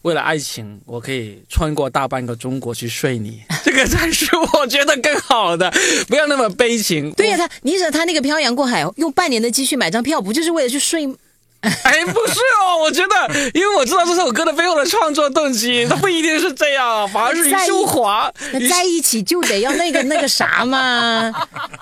[0.03, 5.71] 为了爱情，我可以穿过大半个中国去睡你， 这个才是我觉得更好的，
[6.07, 7.11] 不要那么悲情。
[7.13, 11.07] 对呀、他你想他那个漂洋过海，用半年的积蓄买张票，不就是为了去睡？
[11.59, 18.31] 哎，不是哦，我觉得，因为我知道这首歌的背后的创作动机，它不一定是这样，反而是余秀华。
[18.53, 21.29] 那在一起就得要那个那个啥嘛，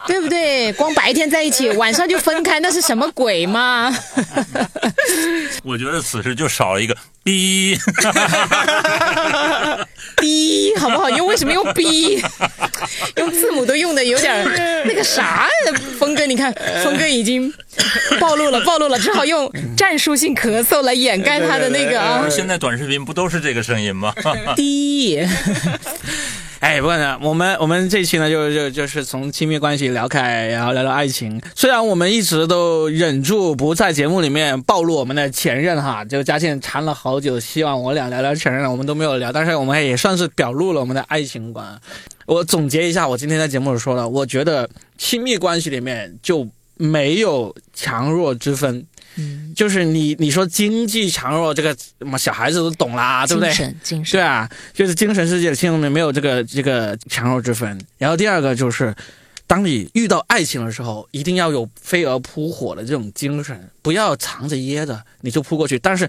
[0.07, 0.74] 对不对？
[0.74, 3.95] 光白天在一起，晚上就分开，那是什么鬼嘛？
[5.63, 6.97] 我觉得此时就少了一个
[7.28, 7.78] 逼，
[10.21, 11.09] 逼好不好？
[11.09, 12.23] 用为什么用逼？
[13.17, 14.45] 用字母都用的有点
[14.88, 15.49] 那个啥。
[15.99, 17.53] 峰哥，你看，峰哥已经
[18.17, 24.13] 暴露了，暴露了，只好用战术性咳嗽来掩盖他的那个啊现在短视频不都是这个声音吗？
[24.55, 25.19] 低。
[26.60, 31.39] 哎，不管呢，我们我们这期呢，就就就是从亲密关系聊开，然后聊聊爱情。
[31.55, 41.80] 虽然我们一直都忍住不在节目里面暴露我们的前任哈，就佳倩缠了好久，希望我俩聊聊前任，我们都没有聊，但是我们也算是表露了我们的爱情观。
[42.26, 48.86] 我总结一下，我今天在节目里说了，我觉得亲密关系里面就没有强弱之分。
[49.58, 53.58] 嗯，就是你你说经济强弱这个，么小孩子都懂啦，对不对精？
[53.58, 54.12] 神，精神。
[54.20, 57.78] 对啊，就是精神世界的心里面没有这个这个强弱之分。
[57.97, 58.95] 然后第二个就是，
[59.47, 65.80] 当你遇到爱情的时候，一定要有飞蛾扑火的这种精神，不要藏着掖着你就扑过去。
[65.80, 66.08] 但是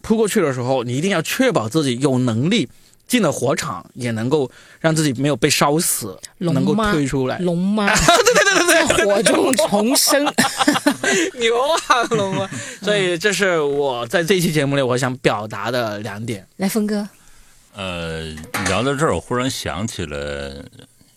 [0.00, 2.68] 扑过去的时候，你一定要确保自己有能力
[3.06, 4.50] 进了火场，也能够
[4.80, 7.38] 让自己没有被烧死，龙能够妈退出来。
[7.38, 10.24] 龙妈， 对对对对对，火中重生。
[11.38, 12.50] 牛啊龙啊！
[12.82, 16.46] 所以这是我在这期节目里我想表达的两点。
[16.56, 17.06] 来，峰哥，
[17.74, 18.24] 呃，
[18.68, 20.64] 聊到这儿，我忽然想起了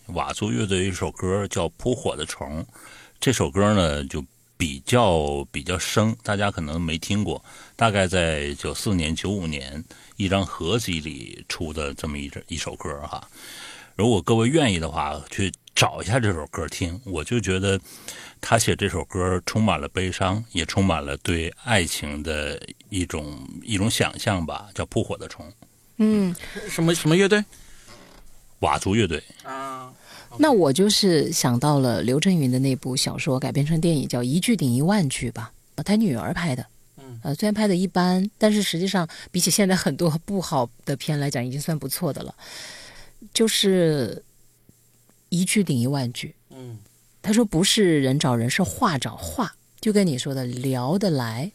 [0.07, 2.61] 佤族乐队一首歌叫《扑火的虫》，
[3.19, 4.23] 这首歌呢就
[4.55, 7.43] 比较比较生，大家可能没听过，
[7.75, 9.83] 大概在九四年、九五年
[10.17, 13.25] 一张合集里出的这么一一首歌哈。
[13.95, 17.79] 如果各位愿意的话，去找一下这首歌听，我就觉得
[18.39, 25.45] 他写这首歌充满了悲伤，也充满了对爱情的一种一种想象吧，叫《扑火的虫》。
[25.97, 26.35] 嗯，
[26.69, 27.43] 什么什么乐队
[28.59, 29.91] 佤族乐队，啊？
[30.37, 35.51] 那我就是想到了刘震云的那部小说改编成电影，叫《一句顶一万句》吧，
[35.83, 36.63] 他女儿拍的。
[37.23, 42.33] 嗯，呃，虽然拍的一般，但是实际上比起现在很多不好的片来讲，已经算不错的了。
[43.33, 44.23] 就是
[45.29, 46.35] 一句顶一万句。
[46.51, 46.77] 嗯
[47.21, 51.51] 他说不是人找人，是话找话，就跟你说的聊得来，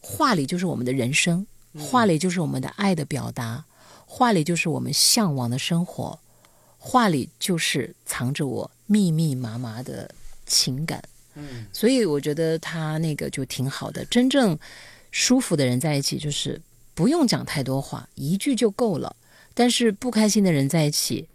[0.00, 1.46] 话里就是我们的人生，
[1.78, 3.64] 话里就是我们的爱的表达，
[4.04, 6.18] 话里就是我们向往的生活，
[6.76, 10.12] 话里就是藏着我密密麻麻的
[10.44, 11.00] 情感。
[11.34, 14.04] 嗯所以我觉得他那个就挺好的。
[14.06, 14.58] 真正
[15.12, 16.60] 舒服的人在一起，就是
[16.94, 19.14] 不用讲太多话，一句就够了。
[19.54, 21.28] 但是不开心的人在一起，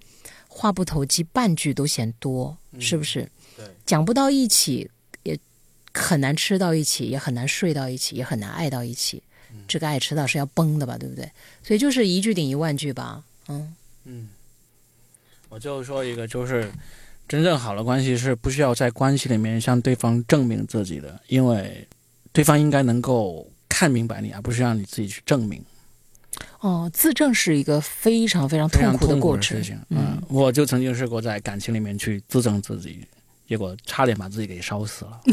[0.47, 3.29] 话不投机，半句都嫌多，是不是？
[3.55, 4.89] 对，讲不到一起，
[5.23, 5.39] 也
[5.93, 9.21] 很难吃到一起，也很难睡到一起，也很难爱到一起。
[9.67, 11.31] 这个爱迟早是要崩的吧，对不对？
[11.63, 13.73] 所以就是一句顶一万句吧，嗯。
[14.05, 14.29] 嗯，
[15.49, 16.71] 我就说一个，就是
[17.27, 21.87] 真正好的关系是不需要在关系里面向对方证明自己的，因为
[22.31, 23.45] 对方应该能够
[23.77, 25.63] 看明白你，而不是让你自己去证明。
[26.61, 29.63] 哦，自证是一个非常非常痛苦的过程事。
[29.63, 29.79] 情。
[29.89, 33.05] 嗯，我就曾经试过在感情里面去自证自己，
[33.47, 35.21] 结果差点把自己给烧死了。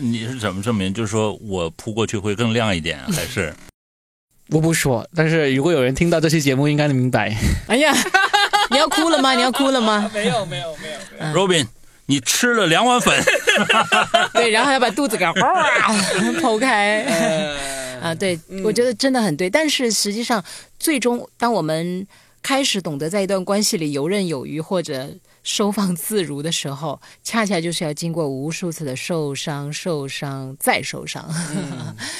[0.00, 0.92] 你是怎么证明？
[0.92, 3.54] 就是说我扑过去会更亮一点，还是
[4.50, 7.32] 我不说，但是如果有人听到这期节目，应该能明白。
[7.68, 7.94] 哎呀，
[8.72, 9.32] 你要哭了吗？
[9.36, 10.10] 你要哭了吗？
[10.12, 10.98] 没有，没有，没有。
[11.20, 11.68] 嗯 Robin？
[12.06, 13.22] 你吃了两碗粉，
[14.34, 15.70] 对，然后还要把肚子给 哇
[16.40, 17.02] 剖开。
[17.04, 17.56] 呃
[18.02, 19.48] 啊，对，我觉得真的很对。
[19.48, 20.42] 但是实际上，
[20.78, 22.04] 最终当我们
[22.42, 25.08] 开始懂得在一段关系里游刃有余或者
[25.44, 31.24] 收放自如的时候，恰恰就是要经过无数次的受伤、受伤再受伤。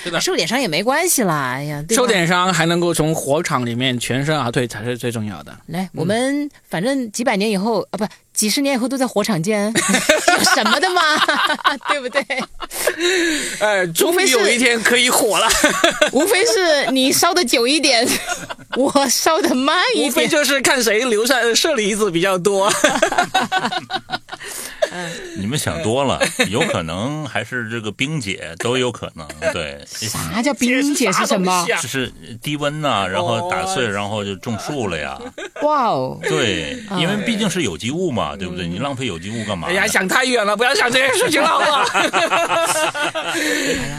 [0.05, 5.59] 是的受点伤也没关系啦，哎呀，受点伤还能够从火场里面全身而退，才是最重要的。
[5.67, 8.07] 来，我们反正几百年以后啊，不，
[8.43, 11.01] 几十年以后都在火场见， 有什么的嘛，
[11.89, 12.21] 对不对？
[13.61, 15.49] 呃，终于有一天可以火了，
[16.11, 18.05] 无非是你烧的久一点，
[18.77, 20.27] 我烧的慢一点无非。
[20.27, 22.69] 就是看谁留下舍离子比较多。
[25.37, 26.21] 你们想多了，
[26.51, 29.27] 有可能还是这个冰姐都有可能。
[29.53, 31.53] 对，啥叫冰姐是什么？
[31.53, 32.13] 啊就是
[32.43, 35.19] 低温呐、然后打碎，然后就种树了呀。
[35.63, 36.19] 哇哦！
[36.23, 38.67] 对，因为毕竟是有机物嘛，对不对？
[38.67, 39.69] 你浪费有机物干嘛？
[39.69, 41.85] 哎呀，想太远了，不要想这些事情了，好不好？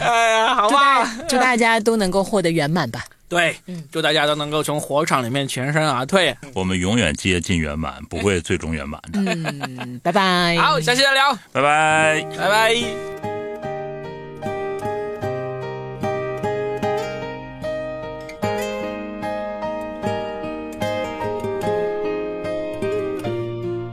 [0.00, 1.10] 哎呀，好吧。
[1.28, 3.04] 祝大家都能够获得圆满吧。
[3.28, 3.56] 对，
[3.90, 6.36] 祝大家都能够从火场里面全身而退。
[6.54, 9.18] 我们永远接近圆满，不会最终圆满的。
[9.20, 10.56] 嗯，拜拜。
[10.62, 12.24] 好，下期再聊，拜拜。
[12.38, 12.74] 拜拜。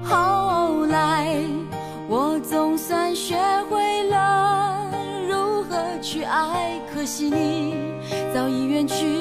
[0.03, 1.33] 后来，
[2.07, 3.35] 我总算学
[3.69, 4.91] 会了
[5.27, 7.75] 如何去爱，可惜你
[8.33, 9.20] 早已远去，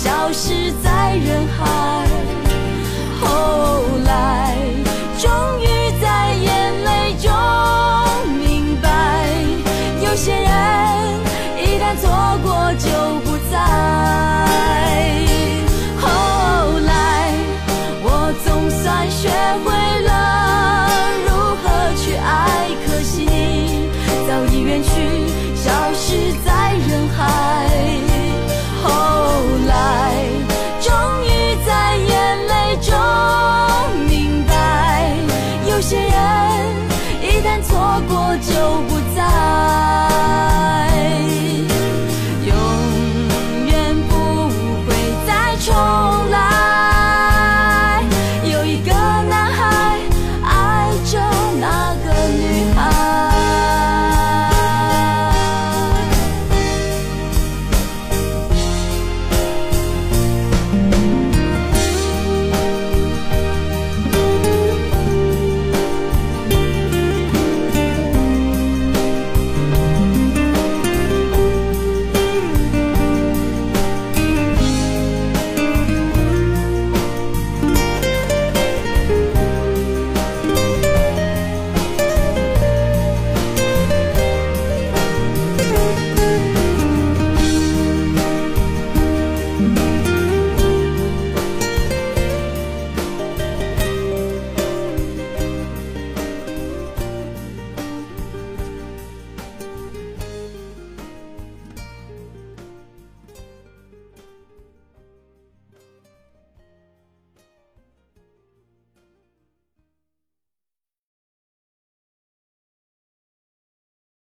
[0.00, 1.87] 消失在人海。